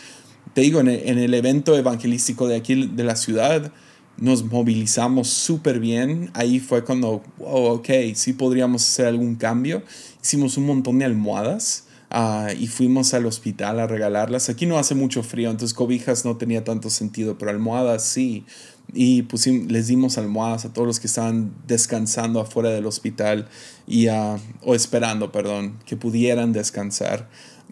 Te 0.55 0.61
digo, 0.61 0.81
en 0.81 0.89
el, 0.89 1.09
en 1.09 1.19
el 1.19 1.35
evento 1.35 1.77
evangelístico 1.77 2.47
de 2.47 2.57
aquí 2.57 2.87
de 2.87 3.05
la 3.05 3.17
ciudad, 3.17 3.73
nos 4.17 4.45
movilizamos 4.45 5.29
súper 5.29 5.81
bien. 5.81 6.31
Ahí 6.35 6.61
fue 6.61 6.85
cuando, 6.85 7.23
wow, 7.39 7.75
ok, 7.75 7.89
sí 8.15 8.33
podríamos 8.33 8.83
hacer 8.83 9.07
algún 9.07 9.35
cambio. 9.35 9.83
Hicimos 10.23 10.57
un 10.57 10.67
montón 10.67 11.01
de 11.01 11.07
almohadas 11.07 11.87
uh, 12.13 12.53
y 12.57 12.69
fuimos 12.69 13.15
al 13.15 13.27
hospital 13.27 13.81
a 13.81 13.87
regalarlas. 13.87 14.49
Aquí 14.49 14.67
no 14.67 14.79
hace 14.79 14.95
mucho 14.95 15.23
frío, 15.23 15.51
entonces 15.51 15.75
cobijas 15.75 16.25
no 16.25 16.37
tenía 16.37 16.63
tanto 16.63 16.91
sentido, 16.91 17.37
pero 17.37 17.51
almohadas 17.51 18.05
sí. 18.05 18.45
Y 18.93 19.23
pusimos, 19.23 19.73
les 19.73 19.89
dimos 19.89 20.19
almohadas 20.19 20.67
a 20.67 20.73
todos 20.73 20.87
los 20.87 21.01
que 21.01 21.09
estaban 21.09 21.53
descansando 21.67 22.41
afuera 22.41 22.71
del 22.71 22.87
hospital 22.87 23.49
y, 23.89 24.09
uh, 24.09 24.39
o 24.63 24.77
esperando, 24.77 25.33
perdón, 25.33 25.79
que 25.87 25.97
pudieran 25.97 26.53
descansar. 26.53 27.29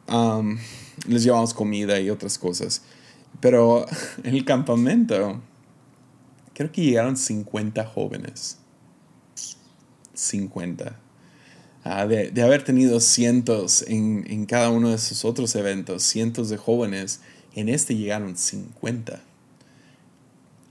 Um, 0.09 0.59
les 1.07 1.25
llevamos 1.25 1.55
comida 1.55 2.01
y 2.01 2.11
otras 2.11 2.39
cosas. 2.39 2.83
Pero 3.41 3.87
en 4.23 4.35
el 4.35 4.45
campamento, 4.45 5.41
creo 6.55 6.73
que 6.73 6.83
llegaron 6.83 7.17
50 7.17 7.85
jóvenes. 7.87 8.59
50. 10.15 10.99
Ah, 11.85 12.07
de, 12.07 12.31
de, 12.31 12.43
haber 12.43 12.63
tenido 12.63 13.01
cientos 13.01 13.83
en, 13.89 14.25
en, 14.29 14.47
cada 14.47 14.71
uno 14.71 14.91
de 14.91 14.95
esos 14.97 15.25
otros 15.25 15.57
eventos, 15.57 16.05
cientos 16.05 16.49
de 16.49 16.57
jóvenes, 16.57 17.21
en 17.55 17.69
este 17.69 17.97
llegaron 17.97 18.37
50. 18.37 19.21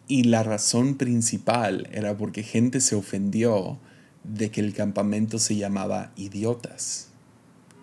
Y 0.07 0.23
la 0.23 0.43
razón 0.43 0.95
principal 0.95 1.89
era 1.91 2.15
porque 2.17 2.43
gente 2.43 2.79
se 2.79 2.95
ofendió 2.95 3.77
de 4.23 4.51
que 4.51 4.61
el 4.61 4.73
campamento 4.73 5.39
se 5.39 5.55
llamaba 5.55 6.11
idiotas. 6.15 7.07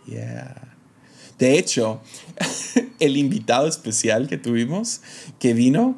Yeah. 0.06 0.67
De 1.38 1.58
hecho, 1.58 2.00
el 2.98 3.16
invitado 3.16 3.66
especial 3.66 4.28
que 4.28 4.38
tuvimos, 4.38 5.00
que 5.38 5.54
vino, 5.54 5.96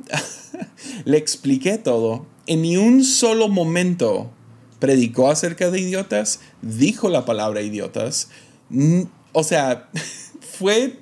le 1.04 1.16
expliqué 1.16 1.78
todo. 1.78 2.26
En 2.46 2.62
ni 2.62 2.76
un 2.76 3.04
solo 3.04 3.48
momento 3.48 4.30
predicó 4.78 5.30
acerca 5.30 5.70
de 5.70 5.80
idiotas, 5.80 6.40
dijo 6.62 7.08
la 7.08 7.24
palabra 7.24 7.62
idiotas. 7.62 8.28
O 9.32 9.44
sea, 9.44 9.88
fue 10.58 10.98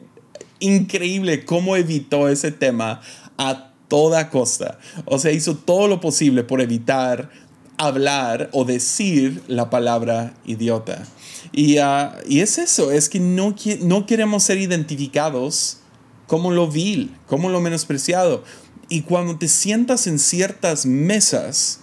increíble 0.60 1.44
cómo 1.44 1.76
evitó 1.76 2.28
ese 2.28 2.50
tema 2.50 3.00
a 3.38 3.72
toda 3.88 4.30
costa. 4.30 4.78
O 5.04 5.18
sea, 5.18 5.32
hizo 5.32 5.56
todo 5.56 5.88
lo 5.88 6.00
posible 6.00 6.44
por 6.44 6.60
evitar 6.60 7.30
hablar 7.78 8.50
o 8.52 8.64
decir 8.64 9.42
la 9.46 9.70
palabra 9.70 10.34
idiota. 10.44 11.06
Y, 11.52 11.78
uh, 11.78 12.10
y 12.26 12.40
es 12.40 12.58
eso, 12.58 12.90
es 12.90 13.08
que 13.08 13.20
no, 13.20 13.54
no 13.80 14.06
queremos 14.06 14.42
ser 14.42 14.58
identificados 14.58 15.78
como 16.26 16.50
lo 16.50 16.68
vil, 16.68 17.16
como 17.26 17.48
lo 17.48 17.60
menospreciado. 17.60 18.44
Y 18.88 19.02
cuando 19.02 19.38
te 19.38 19.48
sientas 19.48 20.06
en 20.06 20.18
ciertas 20.18 20.86
mesas, 20.86 21.80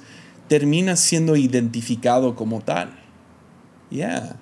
terminas 0.48 1.00
siendo 1.00 1.36
identificado 1.36 2.36
como 2.36 2.62
tal. 2.62 2.98
Ya. 3.92 4.38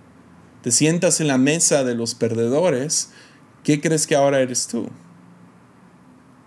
Te 0.61 0.71
sientas 0.71 1.19
en 1.19 1.27
la 1.27 1.37
mesa 1.37 1.83
de 1.83 1.95
los 1.95 2.15
perdedores, 2.15 3.11
¿qué 3.63 3.81
crees 3.81 4.07
que 4.07 4.15
ahora 4.15 4.39
eres 4.39 4.67
tú? 4.67 4.89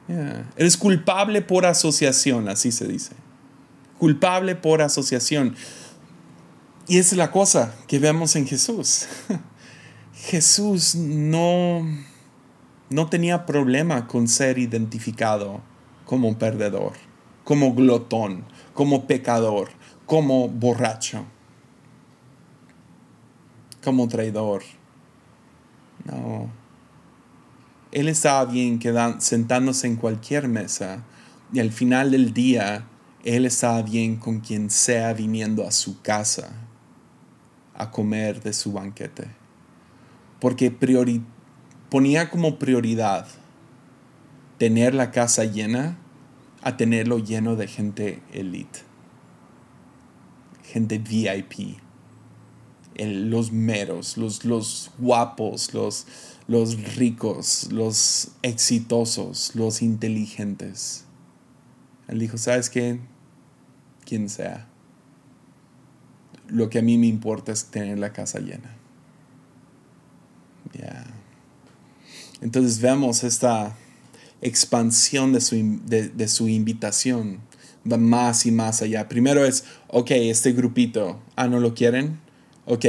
Yeah. 0.09 0.51
Eres 0.57 0.77
culpable 0.77 1.43
por 1.43 1.67
asociación, 1.67 2.49
así 2.49 2.73
se 2.73 2.87
dice. 2.87 3.13
Culpable 3.99 4.55
por 4.55 4.83
asociación. 4.83 5.57
Y 6.89 6.99
es 6.99 7.13
la 7.15 7.33
cosa 7.33 7.75
que 7.89 7.99
vemos 7.99 8.37
en 8.37 8.47
Jesús. 8.47 9.07
Jesús 10.15 10.95
no, 10.95 11.85
no 12.91 13.09
tenía 13.09 13.45
problema 13.45 14.07
con 14.07 14.29
ser 14.29 14.59
identificado 14.59 15.61
como 16.05 16.29
un 16.29 16.37
perdedor, 16.37 16.93
como 17.43 17.75
glotón, 17.75 18.45
como 18.73 19.07
pecador, 19.09 19.71
como 20.07 20.49
borracho, 20.49 21.25
como 23.83 24.07
traidor. 24.07 24.63
No. 26.05 26.49
Él 27.91 28.09
estaba 28.09 28.45
bien 28.45 28.81
sentándose 29.19 29.89
en 29.89 29.97
cualquier 29.97 30.47
mesa 30.47 31.03
y 31.53 31.59
al 31.59 31.73
final 31.73 32.13
del 32.13 32.33
día 32.33 32.87
él 33.25 33.45
estaba 33.45 33.83
bien 33.83 34.17
con 34.17 34.39
quien 34.39 34.71
sea 34.71 35.13
viniendo 35.15 35.67
a 35.67 35.73
su 35.73 36.01
casa 36.01 36.66
a 37.79 37.91
comer 37.91 38.43
de 38.43 38.53
su 38.53 38.73
banquete. 38.73 39.29
Porque 40.41 40.71
ponía 41.89 42.31
como 42.31 42.59
prioridad 42.59 43.27
tener 44.59 44.95
la 44.95 45.11
casa 45.11 45.45
llena 45.45 45.99
a 46.63 46.77
tenerlo 46.77 47.19
lleno 47.19 47.57
de 47.57 47.69
gente 47.69 48.23
elite, 48.33 48.81
gente 50.65 50.99
VIP, 50.99 51.79
los 52.99 53.53
meros, 53.53 54.17
los, 54.17 54.45
los 54.45 54.91
guapos, 54.99 55.75
los, 55.75 56.07
los 56.49 56.97
ricos, 56.97 57.69
los 57.71 58.33
exitosos, 58.43 59.53
los 59.55 59.83
inteligentes. 59.83 61.05
Él 62.09 62.19
dijo, 62.19 62.39
¿sabes 62.39 62.71
qué? 62.71 63.01
Quien 64.05 64.29
sea. 64.29 64.69
Lo 66.49 66.71
que 66.71 66.79
a 66.79 66.83
mí 66.83 66.99
me 66.99 67.07
importa 67.07 67.53
es 67.53 67.67
tener 67.67 67.99
la 67.99 68.13
casa 68.13 68.39
llena. 68.39 68.77
Ya. 70.73 71.05
Entonces 72.41 72.81
vemos 72.81 73.25
esta 73.25 73.77
expansión 74.43 75.33
de 75.33 75.41
su, 75.41 75.81
de 75.87 76.29
su 76.29 76.49
invitación. 76.49 77.41
Va 77.91 77.97
más 77.97 78.47
y 78.47 78.51
más 78.51 78.83
allá. 78.83 79.09
Primero 79.09 79.45
es, 79.45 79.65
ok, 79.89 80.11
este 80.13 80.53
grupito, 80.53 81.21
ah, 81.37 81.47
¿no 81.47 81.61
lo 81.61 81.75
quieren? 81.75 82.19
Ok, 82.65 82.85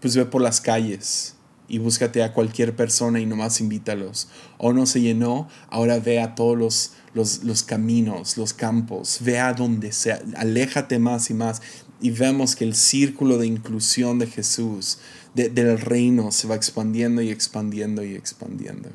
pues 0.00 0.14
ve 0.14 0.26
por 0.26 0.42
las 0.42 0.60
calles 0.60 1.36
y 1.68 1.78
búscate 1.78 2.22
a 2.22 2.32
cualquier 2.32 2.76
persona 2.76 3.20
y 3.20 3.26
nomás 3.26 3.60
invítalos. 3.60 4.28
O 4.58 4.72
no 4.72 4.86
se 4.86 5.00
llenó, 5.00 5.48
ahora 5.68 5.98
ve 5.98 6.20
a 6.20 6.34
todos 6.34 6.56
los, 6.56 6.92
los, 7.14 7.44
los 7.44 7.62
caminos, 7.62 8.36
los 8.36 8.52
campos, 8.52 9.18
ve 9.22 9.38
a 9.38 9.52
donde 9.52 9.92
sea, 9.92 10.20
aléjate 10.36 10.98
más 10.98 11.30
y 11.30 11.34
más. 11.34 11.62
Y 12.00 12.10
vemos 12.10 12.54
que 12.56 12.64
el 12.64 12.74
círculo 12.74 13.38
de 13.38 13.46
inclusión 13.46 14.18
de 14.18 14.26
Jesús, 14.26 14.98
del 15.34 15.78
reino, 15.78 16.30
se 16.30 16.46
va 16.46 16.54
expandiendo 16.54 17.22
y 17.22 17.30
expandiendo 17.30 18.04
y 18.04 18.14
expandiendo. 18.14 18.90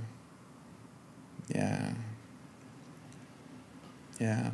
Ya. 1.49 1.95
Ya. 4.19 4.53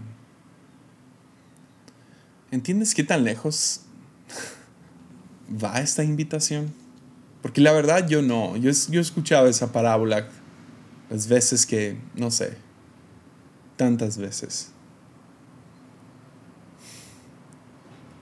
¿Entiendes 2.52 2.96
qué 2.96 3.04
tan 3.04 3.26
lejos 3.26 3.82
va 5.52 5.80
esta 5.80 6.04
invitación? 6.04 6.74
Porque 7.42 7.62
la 7.62 7.74
verdad 7.74 8.08
yo 8.08 8.22
no. 8.22 8.56
Yo, 8.56 8.72
yo 8.90 9.00
he 9.00 9.02
escuchado 9.02 9.48
esa 9.48 9.72
parábola 9.72 10.30
las 11.10 11.28
veces 11.28 11.66
que, 11.66 11.98
no 12.16 12.32
sé, 12.32 12.58
tantas 13.76 14.18
veces. 14.18 14.72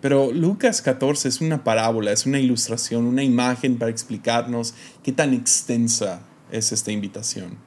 Pero 0.06 0.32
Lucas 0.32 0.84
14 0.84 1.28
es 1.28 1.42
una 1.42 1.64
parábola, 1.64 2.12
es 2.12 2.28
una 2.28 2.40
ilustración, 2.40 3.06
una 3.06 3.24
imagen 3.24 3.80
para 3.80 3.90
explicarnos 3.90 4.76
qué 5.02 5.12
tan 5.12 5.34
extensa 5.34 6.22
es 6.52 6.72
esta 6.72 6.92
invitación. 6.92 7.58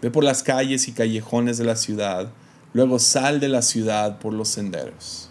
Ve 0.00 0.10
por 0.10 0.24
las 0.24 0.42
calles 0.42 0.88
y 0.88 0.92
callejones 0.92 1.58
de 1.58 1.64
la 1.64 1.76
ciudad, 1.76 2.32
luego 2.72 2.98
sal 2.98 3.38
de 3.38 3.48
la 3.48 3.60
ciudad 3.60 4.18
por 4.18 4.32
los 4.32 4.48
senderos. 4.48 5.28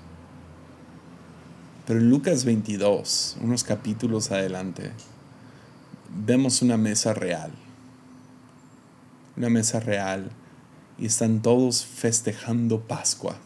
Pero 1.87 1.99
en 1.99 2.11
Lucas 2.11 2.45
22, 2.45 3.37
unos 3.41 3.63
capítulos 3.63 4.29
adelante, 4.29 4.91
vemos 6.23 6.61
una 6.61 6.77
mesa 6.77 7.15
real. 7.15 7.51
Una 9.37 9.49
mesa 9.49 9.79
real. 9.79 10.29
Y 10.99 11.07
están 11.07 11.41
todos 11.41 11.83
festejando 11.83 12.81
Pascua. 12.81 13.39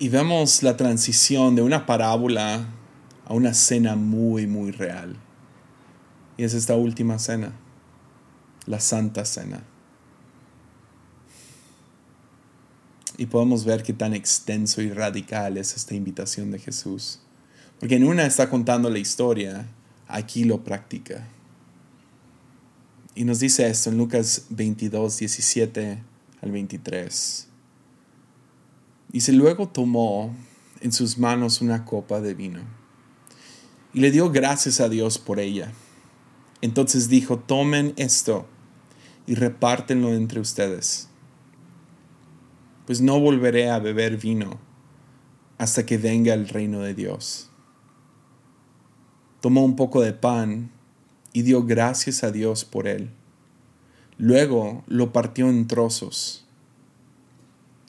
Y 0.00 0.08
vemos 0.10 0.62
la 0.62 0.76
transición 0.76 1.56
de 1.56 1.62
una 1.62 1.84
parábola 1.84 2.68
a 3.24 3.34
una 3.34 3.52
cena 3.52 3.96
muy, 3.96 4.46
muy 4.46 4.70
real. 4.70 5.16
Y 6.36 6.44
es 6.44 6.54
esta 6.54 6.74
última 6.76 7.18
cena, 7.18 7.52
la 8.66 8.78
Santa 8.78 9.24
Cena. 9.24 9.64
Y 13.16 13.26
podemos 13.26 13.64
ver 13.64 13.82
qué 13.82 13.92
tan 13.92 14.14
extenso 14.14 14.80
y 14.82 14.92
radical 14.92 15.56
es 15.56 15.74
esta 15.74 15.96
invitación 15.96 16.52
de 16.52 16.60
Jesús. 16.60 17.18
Porque 17.80 17.96
en 17.96 18.04
una 18.04 18.24
está 18.24 18.48
contando 18.48 18.90
la 18.90 19.00
historia 19.00 19.66
aquí 20.06 20.44
lo 20.44 20.62
practica. 20.62 21.26
Y 23.16 23.24
nos 23.24 23.40
dice 23.40 23.68
esto 23.68 23.90
en 23.90 23.98
Lucas 23.98 24.46
22, 24.50 25.18
17 25.18 25.98
al 26.40 26.52
23. 26.52 27.48
Dice, 29.08 29.32
luego 29.32 29.68
tomó 29.68 30.34
en 30.80 30.92
sus 30.92 31.18
manos 31.18 31.60
una 31.60 31.84
copa 31.84 32.20
de 32.20 32.34
vino 32.34 32.60
y 33.94 34.00
le 34.00 34.10
dio 34.10 34.30
gracias 34.30 34.80
a 34.80 34.88
Dios 34.88 35.18
por 35.18 35.40
ella. 35.40 35.72
Entonces 36.60 37.08
dijo, 37.08 37.38
tomen 37.38 37.94
esto 37.96 38.46
y 39.26 39.34
repártenlo 39.34 40.12
entre 40.12 40.40
ustedes, 40.40 41.08
pues 42.86 43.00
no 43.00 43.20
volveré 43.20 43.70
a 43.70 43.78
beber 43.78 44.16
vino 44.16 44.58
hasta 45.58 45.84
que 45.84 45.98
venga 45.98 46.34
el 46.34 46.48
reino 46.48 46.80
de 46.80 46.94
Dios 46.94 47.48
tomó 49.40 49.64
un 49.64 49.76
poco 49.76 50.00
de 50.00 50.12
pan 50.12 50.70
y 51.32 51.42
dio 51.42 51.64
gracias 51.64 52.24
a 52.24 52.30
Dios 52.30 52.64
por 52.64 52.88
él. 52.88 53.10
Luego 54.16 54.82
lo 54.86 55.12
partió 55.12 55.48
en 55.48 55.68
trozos. 55.68 56.46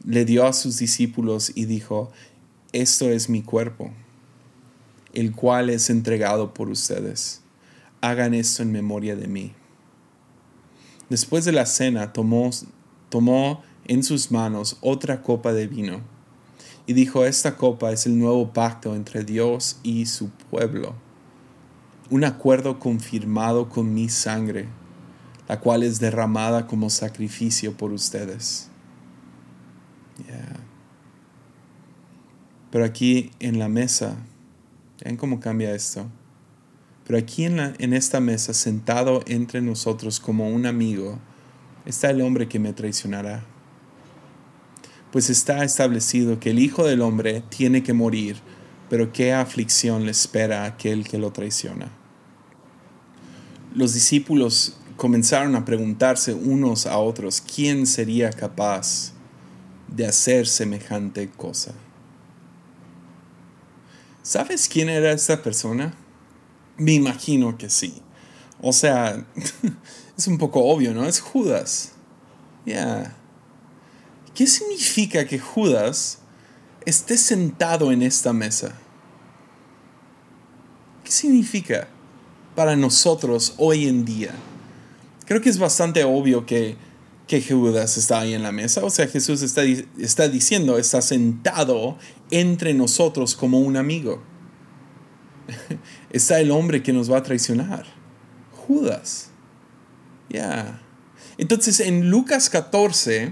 Le 0.05 0.25
dio 0.25 0.45
a 0.45 0.53
sus 0.53 0.77
discípulos 0.77 1.51
y 1.55 1.65
dijo, 1.65 2.12
esto 2.71 3.09
es 3.09 3.29
mi 3.29 3.41
cuerpo, 3.41 3.91
el 5.13 5.33
cual 5.33 5.69
es 5.69 5.89
entregado 5.89 6.53
por 6.53 6.69
ustedes. 6.69 7.41
Hagan 8.01 8.33
esto 8.33 8.63
en 8.63 8.71
memoria 8.71 9.15
de 9.15 9.27
mí. 9.27 9.53
Después 11.09 11.45
de 11.45 11.51
la 11.51 11.65
cena 11.65 12.13
tomó, 12.13 12.49
tomó 13.09 13.63
en 13.85 14.03
sus 14.03 14.31
manos 14.31 14.77
otra 14.81 15.21
copa 15.21 15.53
de 15.53 15.67
vino 15.67 16.01
y 16.85 16.93
dijo, 16.93 17.25
esta 17.25 17.57
copa 17.57 17.91
es 17.91 18.05
el 18.05 18.17
nuevo 18.17 18.53
pacto 18.53 18.95
entre 18.95 19.23
Dios 19.23 19.79
y 19.83 20.05
su 20.05 20.29
pueblo 20.29 20.95
un 22.12 22.23
acuerdo 22.23 22.79
confirmado 22.79 23.69
con 23.69 23.93
mi 23.93 24.09
sangre, 24.09 24.67
la 25.47 25.59
cual 25.59 25.83
es 25.83 25.99
derramada 25.99 26.65
como 26.65 26.89
sacrificio 26.89 27.77
por 27.77 27.91
ustedes. 27.91 28.69
Pero 32.71 32.86
aquí 32.86 33.32
en 33.39 33.60
la 33.60 33.67
mesa, 33.67 34.17
¿ven 35.03 35.17
cómo 35.17 35.39
cambia 35.39 35.73
esto? 35.73 36.05
Pero 37.05 37.17
aquí 37.17 37.45
en, 37.45 37.58
la, 37.58 37.73
en 37.79 37.93
esta 37.93 38.19
mesa, 38.19 38.53
sentado 38.53 39.23
entre 39.25 39.62
nosotros 39.62 40.19
como 40.19 40.49
un 40.49 40.65
amigo, 40.65 41.17
está 41.86 42.12
el 42.12 42.21
hombre 42.21 42.47
que 42.47 42.60
me 42.60 42.73
traicionará. 42.73 43.43
Pues 45.12 45.29
está 45.32 45.63
establecido 45.63 46.39
que 46.39 46.51
el 46.51 46.60
Hijo 46.60 46.86
del 46.86 47.01
Hombre 47.01 47.43
tiene 47.49 47.82
que 47.82 47.93
morir, 47.93 48.38
pero 48.89 49.12
qué 49.12 49.34
aflicción 49.34 50.05
le 50.05 50.12
espera 50.12 50.63
a 50.63 50.67
aquel 50.67 51.03
que 51.03 51.17
lo 51.17 51.32
traiciona 51.32 51.91
los 53.73 53.93
discípulos 53.93 54.77
comenzaron 54.95 55.55
a 55.55 55.63
preguntarse 55.63 56.34
unos 56.34 56.86
a 56.86 56.97
otros 56.97 57.41
quién 57.41 57.86
sería 57.86 58.32
capaz 58.32 59.13
de 59.95 60.08
hacer 60.08 60.47
semejante 60.47 61.30
cosa. 61.30 61.73
¿Sabes 64.23 64.67
quién 64.67 64.89
era 64.89 65.12
esta 65.12 65.41
persona? 65.41 65.93
Me 66.78 66.93
imagino 66.93 67.58
que 67.58 67.69
sí. 67.69 68.02
O 68.62 68.73
sea, 68.73 69.25
es 70.17 70.28
un 70.28 70.38
poco 70.38 70.63
obvio, 70.63 70.93
¿no? 70.93 71.06
Es 71.06 71.19
Judas. 71.19 71.93
Ya. 72.65 73.15
¿Qué 74.36 74.45
significa 74.47 75.25
que 75.25 75.39
Judas 75.39 76.19
esté 76.86 77.17
sentado 77.17 77.91
en 77.91 78.04
esta 78.04 78.34
mesa? 78.34 78.73
¿Qué 81.04 81.12
significa? 81.12 81.88
para 82.60 82.75
nosotros 82.75 83.54
hoy 83.56 83.88
en 83.88 84.04
día. 84.04 84.32
Creo 85.25 85.39
que 85.39 85.47
es 85.47 85.58
bastante 85.58 86.04
obvio 86.04 86.45
que, 86.45 86.75
que 87.30 87.42
Judas 87.42 87.96
está 87.96 88.20
ahí 88.20 88.34
en 88.34 88.44
la 88.44 88.52
mesa. 88.52 88.84
O 88.84 88.89
sea, 88.89 89.08
Jesús 89.08 89.42
está, 89.42 89.63
está 89.63 90.28
diciendo, 90.28 90.78
está 90.78 91.02
sentado 91.02 91.98
entre 92.30 92.74
nosotros 92.74 93.36
como 93.36 93.60
un 93.60 93.78
amigo. 93.78 94.22
está 96.10 96.42
el 96.42 96.52
hombre 96.52 96.84
que 96.84 96.92
nos 96.92 97.10
va 97.10 97.20
a 97.20 97.24
traicionar. 97.24 97.86
Judas. 98.52 99.30
Ya. 100.30 100.82
Entonces 101.38 101.80
en 101.80 102.10
Lucas 102.10 102.50
14 102.50 103.32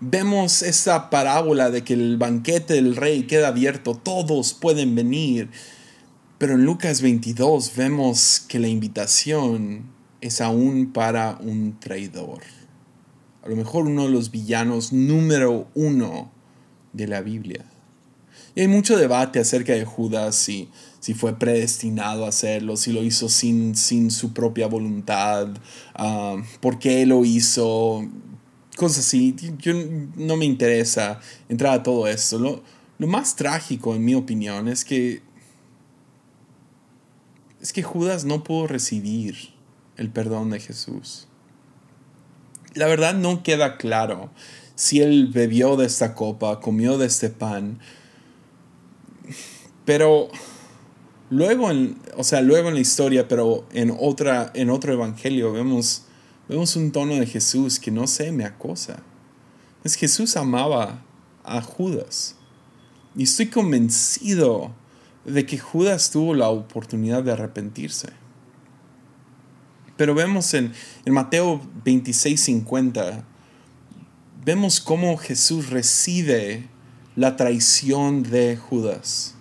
vemos 0.00 0.62
esa 0.62 1.08
parábola 1.08 1.70
de 1.70 1.84
que 1.84 1.94
el 1.94 2.16
banquete 2.16 2.74
del 2.74 2.96
rey 2.96 3.28
queda 3.28 3.48
abierto, 3.48 3.94
todos 3.94 4.52
pueden 4.54 4.94
venir 4.96 5.50
pero 6.38 6.54
en 6.54 6.64
Lucas 6.64 7.00
22 7.00 7.74
vemos 7.76 8.44
que 8.48 8.58
la 8.58 8.68
invitación 8.68 9.84
es 10.20 10.40
aún 10.40 10.92
para 10.92 11.38
un 11.40 11.78
traidor. 11.78 12.42
A 13.44 13.48
lo 13.50 13.56
mejor 13.56 13.86
uno 13.86 14.04
de 14.04 14.10
los 14.10 14.30
villanos 14.30 14.92
número 14.92 15.68
uno 15.74 16.32
de 16.94 17.06
la 17.06 17.20
Biblia. 17.20 17.64
Y 18.54 18.62
hay 18.62 18.68
mucho 18.68 18.96
debate 18.96 19.38
acerca 19.38 19.74
de 19.74 19.84
Judas, 19.84 20.34
si, 20.34 20.70
si 21.00 21.12
fue 21.12 21.38
predestinado 21.38 22.24
a 22.24 22.28
hacerlo, 22.28 22.78
si 22.78 22.92
lo 22.92 23.02
hizo 23.02 23.28
sin, 23.28 23.74
sin 23.74 24.10
su 24.10 24.32
propia 24.32 24.66
voluntad, 24.66 25.48
uh, 25.98 26.40
por 26.60 26.78
qué 26.78 27.04
lo 27.04 27.24
hizo, 27.24 28.08
cosas 28.76 29.00
así. 29.00 29.36
Yo, 29.58 29.74
no 30.16 30.36
me 30.36 30.46
interesa 30.46 31.20
entrar 31.48 31.74
a 31.74 31.82
todo 31.82 32.06
esto. 32.06 32.38
Lo, 32.38 32.62
lo 32.98 33.06
más 33.08 33.36
trágico, 33.36 33.94
en 33.94 34.04
mi 34.04 34.14
opinión, 34.14 34.68
es 34.68 34.84
que 34.84 35.20
es 37.60 37.72
que 37.72 37.82
Judas 37.82 38.24
no 38.24 38.44
pudo 38.44 38.66
recibir 38.66 39.36
el 39.96 40.10
perdón 40.10 40.50
de 40.50 40.60
Jesús. 40.60 41.28
La 42.74 42.86
verdad 42.86 43.14
no 43.14 43.42
queda 43.42 43.76
claro 43.76 44.30
si 44.74 45.00
él 45.00 45.28
bebió 45.32 45.76
de 45.76 45.86
esta 45.86 46.14
copa, 46.14 46.60
comió 46.60 46.98
de 46.98 47.06
este 47.06 47.30
pan. 47.30 47.78
Pero 49.84 50.28
luego 51.30 51.70
en, 51.70 51.98
o 52.16 52.24
sea, 52.24 52.40
luego 52.40 52.68
en 52.68 52.74
la 52.74 52.80
historia, 52.80 53.28
pero 53.28 53.66
en, 53.72 53.94
otra, 53.98 54.50
en 54.54 54.70
otro 54.70 54.92
evangelio 54.92 55.52
vemos, 55.52 56.04
vemos 56.48 56.74
un 56.76 56.90
tono 56.90 57.14
de 57.14 57.26
Jesús 57.26 57.78
que 57.78 57.90
no 57.90 58.06
sé, 58.06 58.32
me 58.32 58.44
acosa. 58.44 59.02
Es 59.84 59.94
Jesús 59.94 60.36
amaba 60.36 61.02
a 61.44 61.60
Judas. 61.60 62.36
Y 63.16 63.24
estoy 63.24 63.46
convencido 63.46 64.72
de 65.24 65.46
que 65.46 65.58
Judas 65.58 66.10
tuvo 66.10 66.34
la 66.34 66.48
oportunidad 66.48 67.22
de 67.22 67.32
arrepentirse. 67.32 68.08
Pero 69.96 70.14
vemos 70.14 70.52
en, 70.54 70.72
Mateo 71.06 71.60
26, 71.84 72.40
50, 72.40 73.24
vemos 74.44 74.80
cómo 74.80 75.16
Jesús 75.16 75.70
recibe 75.70 76.68
la 77.14 77.36
traición 77.36 78.24
de 78.24 78.56
Judas. 78.56 79.34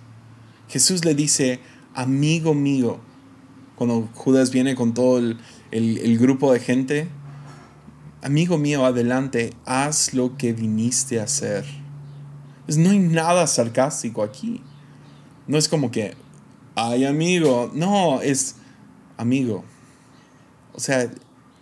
Jesús 0.70 1.06
le 1.06 1.16
dice, 1.16 1.60
amigo 1.96 2.54
mío, 2.54 3.00
cuando 3.76 4.10
Judas 4.14 4.52
viene 4.52 4.76
con 4.76 4.94
todo 4.94 5.18
el, 5.18 5.40
el 5.72 6.18
grupo 6.20 6.54
de 6.54 6.60
gente, 6.60 7.08
amigo 8.22 8.58
mío, 8.58 8.86
adelante, 8.86 9.54
haz 9.66 10.14
lo 10.14 10.38
que 10.38 10.54
viniste 10.54 11.20
a 11.20 11.24
hacer. 11.24 11.66
Pues 12.66 12.78
no 12.78 12.92
hay 12.92 13.00
nada 13.00 13.48
sarcástico 13.48 14.24
aquí. 14.24 14.62
No 15.48 15.58
es 15.58 15.68
como 15.68 15.92
que, 15.92 16.16
ay 16.76 17.06
amigo, 17.06 17.72
no, 17.74 18.22
es 18.22 18.56
amigo. 19.18 19.66
O 20.74 20.80
sea, 20.80 21.12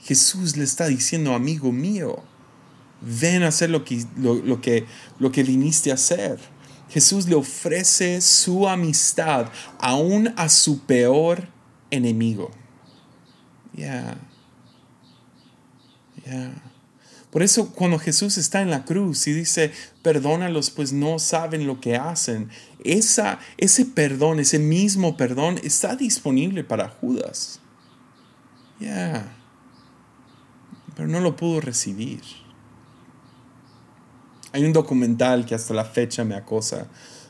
Jesús 0.01 0.57
le 0.57 0.63
está 0.63 0.87
diciendo, 0.87 1.33
amigo 1.33 1.71
mío, 1.71 2.23
ven 3.01 3.43
a 3.43 3.47
hacer 3.47 3.69
lo 3.69 3.83
que, 3.83 4.05
lo, 4.17 4.61
que, 4.61 4.85
lo 5.19 5.31
que 5.31 5.43
viniste 5.43 5.91
a 5.91 5.95
hacer. 5.95 6.39
Jesús 6.89 7.27
le 7.27 7.35
ofrece 7.35 8.19
su 8.21 8.67
amistad 8.67 9.47
aún 9.79 10.33
a 10.35 10.49
su 10.49 10.81
peor 10.81 11.47
enemigo. 11.89 12.51
Ya. 13.73 14.17
Por 17.31 17.43
eso 17.43 17.71
cuando 17.71 17.97
Jesús 17.97 18.37
está 18.37 18.61
en 18.61 18.69
la 18.69 18.83
cruz 18.83 19.25
y 19.27 19.33
dice, 19.33 19.71
perdónalos, 20.01 20.69
pues 20.69 20.91
no 20.91 21.17
saben 21.17 21.65
lo 21.65 21.79
que 21.79 21.95
hacen, 21.95 22.49
esa, 22.83 23.39
ese 23.57 23.85
perdón, 23.85 24.41
ese 24.41 24.59
mismo 24.59 25.15
perdón 25.15 25.59
está 25.63 25.95
disponible 25.95 26.65
para 26.65 26.89
Judas. 26.89 27.60
Ya. 28.81 29.31
Pero 30.95 31.07
no 31.07 31.19
lo 31.19 31.35
pudo 31.35 31.61
recibir. 31.61 32.21
Hay 34.51 34.65
un 34.65 34.73
documental 34.73 35.45
que 35.45 35.55
hasta 35.55 35.73
la 35.73 35.85
fecha 35.85 36.25
me 36.25 36.35
acosa, 36.35 36.87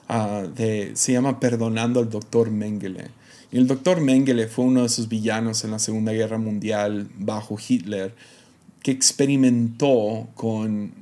ah, 0.08 0.44
de, 0.56 0.92
se 0.96 1.12
llama 1.14 1.40
Perdonando 1.40 2.00
al 2.00 2.10
Doctor 2.10 2.50
Mengele. 2.50 3.12
Y 3.52 3.58
el 3.58 3.68
Doctor 3.68 4.02
Mengele 4.02 4.48
fue 4.48 4.66
uno 4.66 4.80
de 4.80 4.88
esos 4.88 5.08
villanos 5.10 5.64
en 5.64 5.72
la 5.72 5.80
Segunda 5.80 6.14
Guerra 6.14 6.38
Mundial 6.38 7.10
bajo 7.18 7.58
Hitler 7.60 8.16
que 8.82 8.92
experimentó 8.92 10.30
con, 10.34 10.94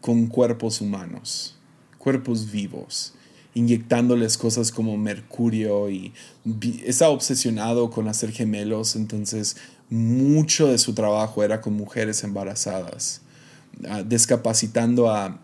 con 0.00 0.26
cuerpos 0.26 0.80
humanos, 0.80 1.56
cuerpos 1.96 2.50
vivos, 2.50 3.14
inyectándoles 3.54 4.36
cosas 4.36 4.72
como 4.72 4.96
mercurio 4.96 5.90
y 5.90 6.12
estaba 6.84 7.12
obsesionado 7.12 7.90
con 7.90 8.08
hacer 8.08 8.32
gemelos, 8.32 8.96
entonces 8.96 9.56
mucho 9.92 10.68
de 10.68 10.78
su 10.78 10.94
trabajo 10.94 11.44
era 11.44 11.60
con 11.60 11.74
mujeres 11.74 12.24
embarazadas, 12.24 13.20
ah, 13.86 14.02
descapacitando 14.02 15.10
a 15.10 15.38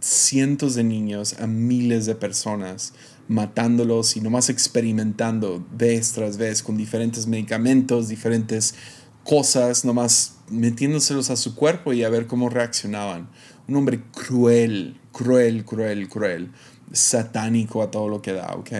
cientos 0.00 0.74
de 0.74 0.82
niños, 0.82 1.36
a 1.38 1.46
miles 1.46 2.04
de 2.06 2.16
personas, 2.16 2.94
matándolos 3.28 4.16
y 4.16 4.20
nomás 4.20 4.48
experimentando 4.48 5.64
vez 5.72 6.12
tras 6.12 6.36
vez 6.36 6.64
con 6.64 6.76
diferentes 6.76 7.28
medicamentos, 7.28 8.08
diferentes 8.08 8.74
cosas, 9.22 9.84
nomás 9.84 10.38
metiéndoselos 10.50 11.30
a 11.30 11.36
su 11.36 11.54
cuerpo 11.54 11.92
y 11.92 12.02
a 12.02 12.08
ver 12.08 12.26
cómo 12.26 12.48
reaccionaban. 12.48 13.28
Un 13.68 13.76
hombre 13.76 14.02
cruel, 14.10 14.98
cruel, 15.12 15.64
cruel, 15.64 16.08
cruel, 16.08 16.50
satánico 16.90 17.82
a 17.82 17.90
todo 17.92 18.08
lo 18.08 18.20
que 18.20 18.32
da, 18.32 18.52
¿ok? 18.56 18.70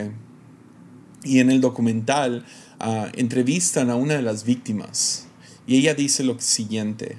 Y 1.23 1.41
en 1.41 1.51
el 1.51 1.61
documental 1.61 2.45
ah, 2.79 3.09
entrevistan 3.15 3.91
a 3.91 3.97
una 3.97 4.15
de 4.15 4.23
las 4.23 4.45
víctimas 4.45 5.27
y 5.67 5.77
ella 5.77 5.95
dice 5.95 6.25
lo 6.25 6.41
siguiente, 6.41 7.19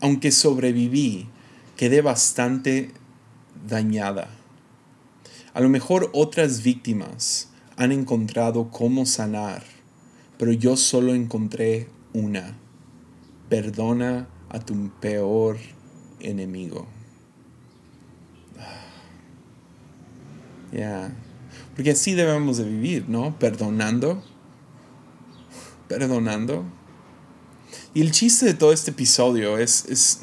aunque 0.00 0.30
sobreviví, 0.30 1.28
quedé 1.76 2.02
bastante 2.02 2.90
dañada. 3.66 4.28
A 5.54 5.60
lo 5.60 5.68
mejor 5.68 6.10
otras 6.12 6.62
víctimas 6.62 7.50
han 7.76 7.92
encontrado 7.92 8.70
cómo 8.70 9.06
sanar, 9.06 9.62
pero 10.38 10.52
yo 10.52 10.76
solo 10.76 11.14
encontré 11.14 11.88
una. 12.12 12.58
Perdona 13.48 14.28
a 14.48 14.60
tu 14.60 14.90
peor 15.00 15.56
enemigo. 16.20 16.86
Ya. 20.72 21.10
Porque 21.74 21.92
así 21.92 22.12
debemos 22.12 22.58
de 22.58 22.64
vivir, 22.64 23.08
¿no? 23.08 23.38
Perdonando. 23.38 24.22
Perdonando. 25.88 26.64
Y 27.94 28.00
el 28.00 28.10
chiste 28.12 28.46
de 28.46 28.54
todo 28.54 28.72
este 28.72 28.90
episodio 28.90 29.58
es, 29.58 29.84
es, 29.88 30.20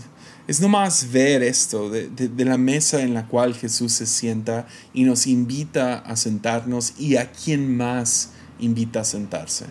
es 0.47 0.59
nomás 0.61 1.11
ver 1.11 1.43
esto, 1.43 1.89
de, 1.89 2.09
de, 2.09 2.45
la 2.45 2.57
mesa 2.57 3.01
en 3.01 3.13
la 3.13 3.27
cual 3.27 3.53
Jesús 3.53 3.93
se 3.93 4.05
sienta 4.05 4.67
y 4.93 5.03
nos 5.03 5.27
invita 5.27 5.99
a 5.99 6.15
sentarnos 6.15 6.93
y 6.99 7.17
a 7.17 7.31
quién 7.31 7.77
más 7.77 8.31
invita 8.59 9.01
a 9.01 9.03
sentarse. 9.03 9.65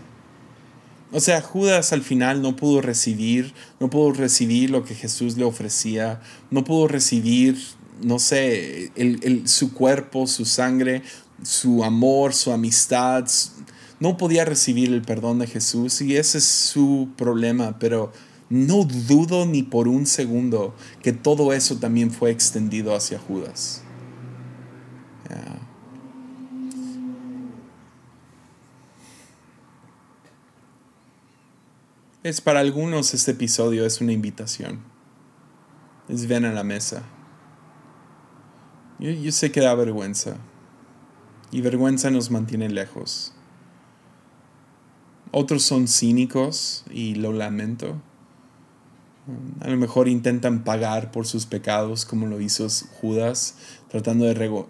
O 1.11 1.21
sea, 1.21 1.41
Judas 1.41 1.93
al 1.93 2.03
final 2.03 2.43
no 2.43 2.55
pudo 2.55 2.83
recibir, 2.83 3.55
no 3.81 3.89
pudo 3.89 4.13
recibir 4.13 4.71
lo 4.71 4.85
que 4.85 4.95
Jesús 4.95 5.37
le 5.37 5.45
ofrecía, 5.45 6.21
no 6.51 6.65
pudo 6.65 6.87
recibir, 6.87 7.59
no 8.03 8.19
sé, 8.19 8.93
el, 8.95 9.49
su 9.49 9.73
cuerpo, 9.73 10.27
su 10.27 10.45
sangre, 10.45 11.03
su 11.43 11.85
amor, 11.85 12.35
su 12.35 12.53
amistad. 12.53 13.27
No 14.01 14.17
podía 14.17 14.45
recibir 14.45 14.93
el 14.93 15.03
perdón 15.03 15.39
de 15.39 15.47
Jesús 15.47 16.01
y 16.01 16.17
ese 16.17 16.39
es 16.39 16.45
su 16.45 17.09
problema, 17.17 17.79
pero 17.79 18.13
no 18.51 18.85
dudo 18.85 19.45
ni 19.45 19.63
por 19.63 19.89
un 19.89 20.07
segundo 20.07 20.75
que 21.03 21.13
todo 21.13 21.53
eso 21.53 21.77
también 21.77 22.11
fue 22.11 22.31
extendido 22.31 22.95
hacia 22.95 23.19
Judas. 23.19 23.83
Es 32.25 32.41
para 32.41 32.61
algunos 32.61 33.15
este 33.15 33.31
episodio 33.31 33.87
es 33.87 34.01
una 34.01 34.13
invitación. 34.13 34.81
Es 36.09 36.27
ven 36.27 36.45
a 36.45 36.53
la 36.53 36.65
mesa. 36.65 37.03
Yo, 38.99 39.11
yo 39.11 39.33
sé 39.33 39.53
que 39.53 39.61
da 39.61 39.75
vergüenza. 39.75 40.37
Y 41.51 41.61
vergüenza 41.61 42.11
nos 42.11 42.31
mantiene 42.31 42.69
lejos. 42.69 43.33
Otros 45.31 45.63
son 45.63 45.89
cínicos 45.89 46.85
y 46.91 47.15
lo 47.15 47.33
lamento. 47.33 48.01
A 49.61 49.69
lo 49.69 49.77
mejor 49.77 50.09
intentan 50.09 50.65
pagar 50.65 51.11
por 51.11 51.27
sus 51.27 51.45
pecados 51.45 52.07
como 52.07 52.27
lo 52.27 52.41
hizo 52.41 52.67
Judas, 53.01 53.57
tratando 53.91 54.25
de 54.25 54.65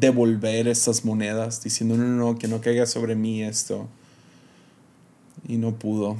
devolver 0.00 0.68
estas 0.68 1.04
monedas, 1.04 1.62
diciendo, 1.62 1.96
no, 1.96 2.04
no, 2.04 2.16
no, 2.16 2.38
que 2.38 2.48
no 2.48 2.62
caiga 2.62 2.86
sobre 2.86 3.14
mí 3.14 3.42
esto. 3.42 3.88
Y 5.46 5.58
no 5.58 5.78
pudo. 5.78 6.16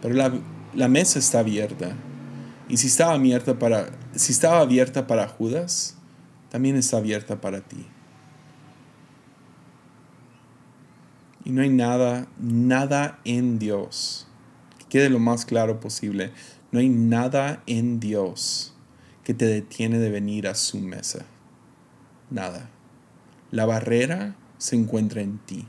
Pero 0.00 0.14
la, 0.74 0.88
mesa 0.88 1.18
está 1.18 1.40
abierta. 1.40 1.94
Y 2.68 2.78
si 2.78 2.86
estaba, 2.86 3.12
abierta 3.12 3.58
para, 3.58 3.90
si 4.14 4.32
estaba 4.32 4.60
abierta 4.60 5.06
para 5.06 5.28
Judas, 5.28 5.95
también 6.56 6.76
está 6.76 6.96
abierta 6.96 7.38
para 7.38 7.60
ti. 7.60 7.84
Y 11.44 11.50
no 11.50 11.60
hay 11.60 11.68
nada, 11.68 12.28
nada 12.40 13.18
en 13.26 13.58
Dios, 13.58 14.26
que 14.78 14.86
quede 14.86 15.10
lo 15.10 15.18
más 15.18 15.44
claro 15.44 15.80
posible, 15.80 16.32
no 16.72 16.78
hay 16.78 16.88
nada 16.88 17.62
en 17.66 18.00
Dios 18.00 18.74
que 19.22 19.34
te 19.34 19.44
detiene 19.44 19.98
de 19.98 20.08
venir 20.08 20.48
a 20.48 20.54
su 20.54 20.80
mesa. 20.80 21.26
Nada. 22.30 22.70
La 23.50 23.66
barrera 23.66 24.34
se 24.56 24.76
encuentra 24.76 25.20
en 25.20 25.36
ti. 25.36 25.66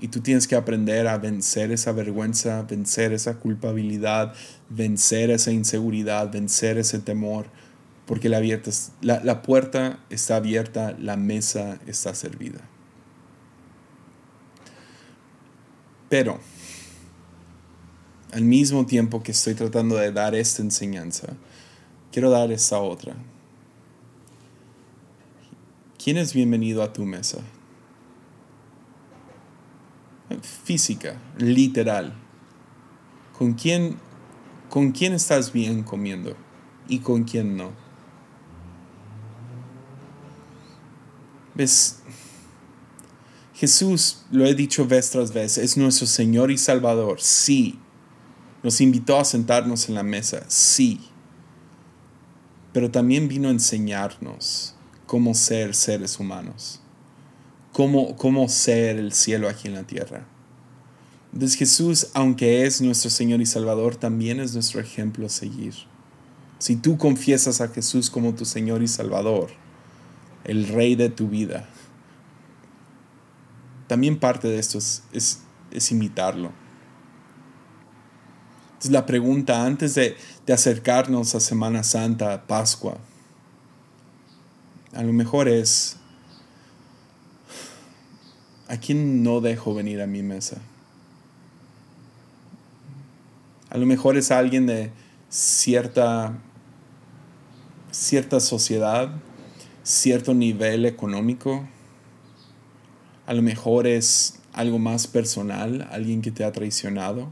Y 0.00 0.08
tú 0.08 0.20
tienes 0.20 0.46
que 0.46 0.56
aprender 0.56 1.08
a 1.08 1.16
vencer 1.16 1.72
esa 1.72 1.92
vergüenza, 1.92 2.60
vencer 2.64 3.14
esa 3.14 3.38
culpabilidad, 3.38 4.34
vencer 4.68 5.30
esa 5.30 5.50
inseguridad, 5.50 6.30
vencer 6.30 6.76
ese 6.76 6.98
temor, 6.98 7.46
porque 8.08 8.30
la, 8.30 9.42
puerta 9.42 10.02
está 10.08 10.36
abierta, 10.36 10.96
la 10.98 11.18
mesa 11.18 11.78
está 11.86 12.14
servida. 12.14 12.60
Pero, 16.08 16.40
al 18.32 18.44
mismo 18.44 18.86
tiempo 18.86 19.22
que 19.22 19.32
estoy 19.32 19.52
tratando 19.52 19.96
de 19.96 20.10
dar 20.10 20.34
esta 20.34 20.62
enseñanza, 20.62 21.34
quiero 22.10 22.30
dar 22.30 22.50
esta 22.50 22.80
otra. 22.80 23.14
¿Quién 26.02 26.16
es 26.16 26.32
bienvenido 26.32 26.82
a 26.82 26.94
tu 26.94 27.04
mesa? 27.04 27.40
Física, 30.64 31.20
literal. 31.36 32.14
¿Con 33.36 33.52
quién, 33.52 33.98
con 34.70 34.92
quién 34.92 35.12
estás 35.12 35.52
bien 35.52 35.82
comiendo 35.82 36.38
y 36.88 37.00
con 37.00 37.24
quién 37.24 37.58
no? 37.58 37.87
¿Ves? 41.58 41.96
Jesús, 43.52 44.24
lo 44.30 44.46
he 44.46 44.54
dicho 44.54 44.86
vez 44.86 45.10
tras 45.10 45.32
vez, 45.32 45.58
es 45.58 45.76
nuestro 45.76 46.06
Señor 46.06 46.52
y 46.52 46.56
Salvador, 46.56 47.20
sí. 47.20 47.80
Nos 48.62 48.80
invitó 48.80 49.18
a 49.18 49.24
sentarnos 49.24 49.88
en 49.88 49.96
la 49.96 50.04
mesa, 50.04 50.44
sí. 50.46 51.00
Pero 52.72 52.92
también 52.92 53.26
vino 53.26 53.48
a 53.48 53.50
enseñarnos 53.50 54.76
cómo 55.06 55.34
ser 55.34 55.74
seres 55.74 56.20
humanos, 56.20 56.80
cómo, 57.72 58.14
cómo 58.14 58.48
ser 58.48 58.96
el 58.96 59.12
cielo 59.12 59.48
aquí 59.48 59.66
en 59.66 59.74
la 59.74 59.82
tierra. 59.82 60.28
Entonces 61.32 61.58
Jesús, 61.58 62.06
aunque 62.14 62.66
es 62.66 62.80
nuestro 62.80 63.10
Señor 63.10 63.40
y 63.40 63.46
Salvador, 63.46 63.96
también 63.96 64.38
es 64.38 64.54
nuestro 64.54 64.80
ejemplo 64.80 65.26
a 65.26 65.28
seguir. 65.28 65.74
Si 66.60 66.76
tú 66.76 66.96
confiesas 66.96 67.60
a 67.60 67.66
Jesús 67.66 68.10
como 68.10 68.36
tu 68.36 68.44
Señor 68.44 68.80
y 68.80 68.86
Salvador, 68.86 69.50
el 70.48 70.66
Rey 70.66 70.96
de 70.96 71.10
tu 71.10 71.28
vida, 71.28 71.68
también 73.86 74.18
parte 74.18 74.48
de 74.48 74.58
esto 74.58 74.78
es, 74.78 75.02
es, 75.12 75.92
imitarlo. 75.92 76.52
Entonces 78.66 78.90
la 78.90 79.06
pregunta 79.06 79.64
antes 79.64 79.94
de, 79.94 80.16
de 80.46 80.52
acercarnos 80.52 81.34
a 81.34 81.40
Semana 81.40 81.82
Santa, 81.82 82.46
Pascua, 82.46 82.98
a 84.94 85.02
lo 85.02 85.12
mejor 85.12 85.48
es, 85.48 85.96
¿a 88.68 88.76
quién 88.78 89.22
no 89.22 89.40
dejo 89.40 89.74
venir 89.74 90.00
a 90.00 90.06
mi 90.06 90.22
mesa? 90.22 90.58
A 93.70 93.76
lo 93.76 93.84
mejor 93.84 94.16
es 94.16 94.30
alguien 94.30 94.66
de 94.66 94.92
cierta, 95.28 96.38
cierta 97.90 98.40
sociedad, 98.40 99.10
cierto 99.88 100.34
nivel 100.34 100.84
económico. 100.86 101.66
A 103.26 103.34
lo 103.34 103.42
mejor 103.42 103.86
es 103.86 104.40
algo 104.52 104.78
más 104.78 105.06
personal, 105.06 105.88
alguien 105.90 106.22
que 106.22 106.30
te 106.30 106.44
ha 106.44 106.52
traicionado. 106.52 107.30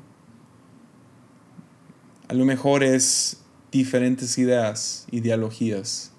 A 2.28 2.34
lo 2.34 2.44
mejor 2.44 2.82
es 2.82 3.42
diferentes 3.70 4.38
ideas, 4.38 5.06
ideologías 5.10 6.12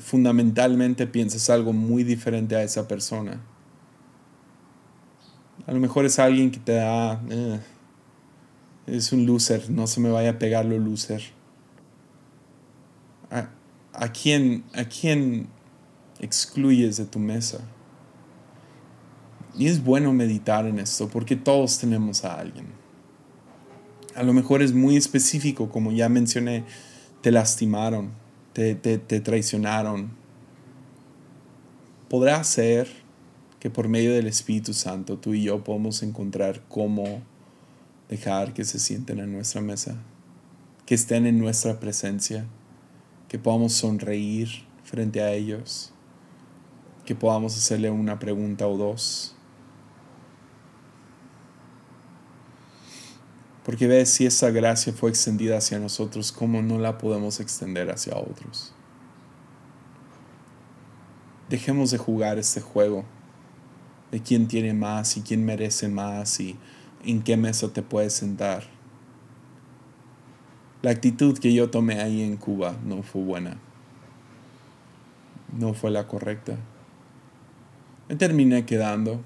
fundamentalmente 0.00 1.06
piensas 1.06 1.50
algo 1.50 1.72
muy 1.72 2.04
diferente 2.04 2.56
a 2.56 2.62
esa 2.62 2.88
persona. 2.88 3.40
A 5.66 5.72
lo 5.72 5.80
mejor 5.80 6.06
es 6.06 6.18
alguien 6.18 6.50
que 6.50 6.58
te 6.58 6.72
da... 6.72 7.20
Eh, 7.28 7.60
es 8.86 9.12
un 9.12 9.26
loser, 9.26 9.68
no 9.68 9.86
se 9.86 10.00
me 10.00 10.10
vaya 10.10 10.30
a 10.30 10.38
pegar 10.38 10.64
lo 10.64 10.78
loser. 10.78 11.22
¿A, 13.92 14.12
quién, 14.12 14.64
¿A 14.74 14.84
quién 14.84 15.48
excluyes 16.20 16.96
de 16.96 17.04
tu 17.04 17.18
mesa? 17.18 17.60
Y 19.56 19.66
es 19.66 19.82
bueno 19.82 20.12
meditar 20.12 20.66
en 20.66 20.78
esto 20.78 21.08
porque 21.08 21.36
todos 21.36 21.78
tenemos 21.78 22.24
a 22.24 22.38
alguien. 22.38 22.66
A 24.14 24.22
lo 24.22 24.32
mejor 24.32 24.62
es 24.62 24.72
muy 24.72 24.96
específico, 24.96 25.70
como 25.70 25.92
ya 25.92 26.08
mencioné, 26.08 26.64
te 27.22 27.30
lastimaron 27.30 28.10
te, 28.76 29.20
traicionaron. 29.20 30.10
Podrá 32.08 32.42
ser 32.42 32.88
que 33.60 33.70
por 33.70 33.88
medio 33.88 34.12
del 34.12 34.26
Espíritu 34.26 34.72
Santo 34.72 35.18
tú 35.18 35.34
y 35.34 35.42
yo 35.42 35.62
podemos 35.62 36.02
encontrar 36.02 36.62
cómo 36.68 37.22
dejar 38.08 38.54
que 38.54 38.64
se 38.64 38.78
sienten 38.78 39.18
en 39.20 39.32
nuestra 39.32 39.60
mesa, 39.60 39.96
que 40.86 40.94
estén 40.94 41.26
en 41.26 41.38
nuestra 41.38 41.78
presencia, 41.78 42.46
que 43.28 43.38
podamos 43.38 43.74
sonreír 43.74 44.48
frente 44.82 45.20
a 45.20 45.32
ellos, 45.32 45.92
que 47.04 47.14
podamos 47.14 47.56
hacerle 47.56 47.90
una 47.90 48.18
pregunta 48.18 48.66
o 48.66 48.76
dos 48.76 49.36
Porque 53.68 53.86
ves, 53.86 54.08
si 54.08 54.24
esa 54.24 54.48
gracia 54.48 54.94
fue 54.94 55.10
extendida 55.10 55.58
hacia 55.58 55.78
nosotros, 55.78 56.32
¿cómo 56.32 56.62
no 56.62 56.78
la 56.78 56.96
podemos 56.96 57.38
extender 57.38 57.90
hacia 57.90 58.16
otros? 58.16 58.72
Dejemos 61.50 61.90
de 61.90 61.98
jugar 61.98 62.38
este 62.38 62.62
juego 62.62 63.04
de 64.10 64.22
quién 64.22 64.48
tiene 64.48 64.72
más 64.72 65.18
y 65.18 65.20
quién 65.20 65.44
merece 65.44 65.86
más 65.86 66.40
y 66.40 66.56
en 67.04 67.22
qué 67.22 67.36
mesa 67.36 67.70
te 67.70 67.82
puedes 67.82 68.14
sentar. 68.14 68.77
La 70.82 70.90
actitud 70.90 71.38
que 71.38 71.52
yo 71.52 71.70
tomé 71.70 72.00
ahí 72.00 72.22
en 72.22 72.36
Cuba 72.36 72.76
no 72.84 73.02
fue 73.02 73.22
buena. 73.22 73.58
No 75.56 75.74
fue 75.74 75.90
la 75.90 76.06
correcta. 76.06 76.56
Me 78.08 78.16
terminé 78.16 78.64
quedando, 78.64 79.22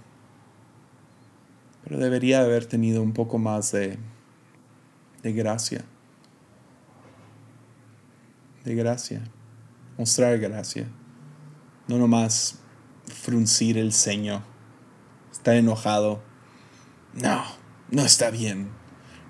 pero 1.85 1.99
debería 1.99 2.41
haber 2.41 2.67
tenido 2.67 3.03
un 3.03 3.13
poco 3.13 3.39
más 3.39 3.73
de 3.73 3.99
de 5.23 5.33
gracia. 5.33 5.85
De 8.65 8.75
gracia. 8.75 9.23
Mostrar 9.97 10.39
gracia. 10.39 10.89
No 11.89 11.99
nomás 11.99 12.59
fruncir 13.07 13.79
el 13.79 13.93
ceño. 13.93 14.43
Estar 15.31 15.55
enojado. 15.55 16.23
No, 17.15 17.45
no 17.91 18.03
está 18.03 18.31
bien. 18.31 18.71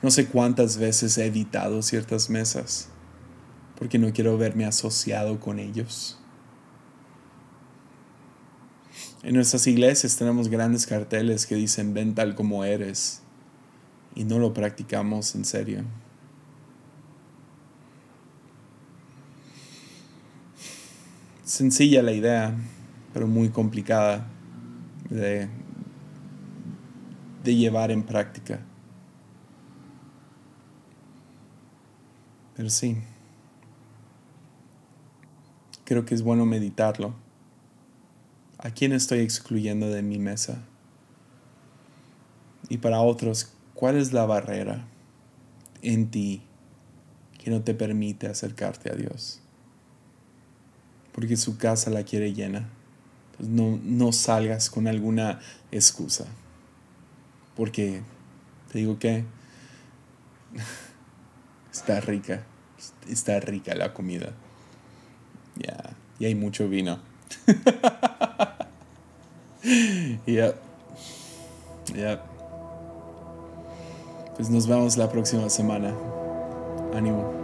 No 0.03 0.11
sé 0.11 0.27
cuántas 0.27 0.79
veces 0.79 1.17
he 1.17 1.27
evitado 1.27 1.81
ciertas 1.81 2.29
mesas 2.29 2.89
porque 3.83 3.99
no 3.99 4.13
quiero 4.13 4.39
verme 4.39 4.65
asociado 4.65 5.41
con 5.41 5.59
ellos. 5.59 6.17
En 9.25 9.35
nuestras 9.35 9.67
iglesias 9.67 10.17
tenemos 10.17 10.49
grandes 10.49 10.87
carteles 10.87 11.47
que 11.47 11.55
dicen 11.55 11.95
ven 11.95 12.15
tal 12.15 12.35
como 12.35 12.65
eres 12.65 13.23
y 14.15 14.25
no 14.25 14.39
lo 14.39 14.53
practicamos 14.55 15.35
en 15.35 15.45
serio. 15.45 15.83
Sencilla 21.45 22.03
la 22.03 22.13
idea, 22.13 22.55
pero 23.13 23.27
muy 23.27 23.49
complicada 23.49 24.27
de, 25.11 25.49
de 27.43 27.55
llevar 27.57 27.91
en 27.91 28.05
práctica. 28.05 28.61
Pero 32.63 32.71
sí, 32.71 32.97
creo 35.85 36.05
que 36.05 36.15
es 36.15 36.23
bueno 36.23 36.47
meditarlo. 36.47 37.13
¿A 38.57 38.71
quién 38.71 38.93
estoy 38.93 39.19
excluyendo 39.19 39.89
de 39.89 40.03
mi 40.03 40.21
mesa? 40.21 40.63
Y 42.69 42.79
para 42.79 43.01
otros, 43.01 43.53
¿Cuál 43.75 43.97
es 43.97 44.13
la 44.13 44.27
barrera 44.27 44.87
en 45.83 46.09
ti 46.13 46.43
que 47.43 47.51
no 47.51 47.63
te 47.63 47.75
permite 47.75 48.29
acercarte 48.29 48.93
a 48.93 48.95
Dios? 48.95 49.41
Porque 51.11 51.37
su 51.37 51.59
casa 51.59 51.91
la 51.91 52.05
quiere 52.05 52.33
llena. 52.33 52.69
no, 53.41 53.81
no 53.83 54.13
salgas 54.13 54.71
con 54.71 54.87
alguna 54.87 55.41
excusa. 55.73 56.27
Porque 57.57 58.03
te 58.71 58.79
digo 58.79 59.01
que 59.01 59.25
está 61.73 62.01
rica. 62.01 62.47
Está 63.09 63.41
rica 63.41 63.75
la 63.75 63.93
comida. 63.93 64.33
Ya, 65.57 65.97
y 66.19 66.27
hay 66.27 66.35
mucho 66.35 66.69
vino. 66.69 66.99
Ya. 70.27 70.55
Ya. 71.95 72.21
Pues 74.37 74.51
nos 74.51 74.67
vemos 74.67 74.97
la 74.97 75.09
próxima 75.09 75.49
semana. 75.49 75.95
Ánimo. 76.95 77.42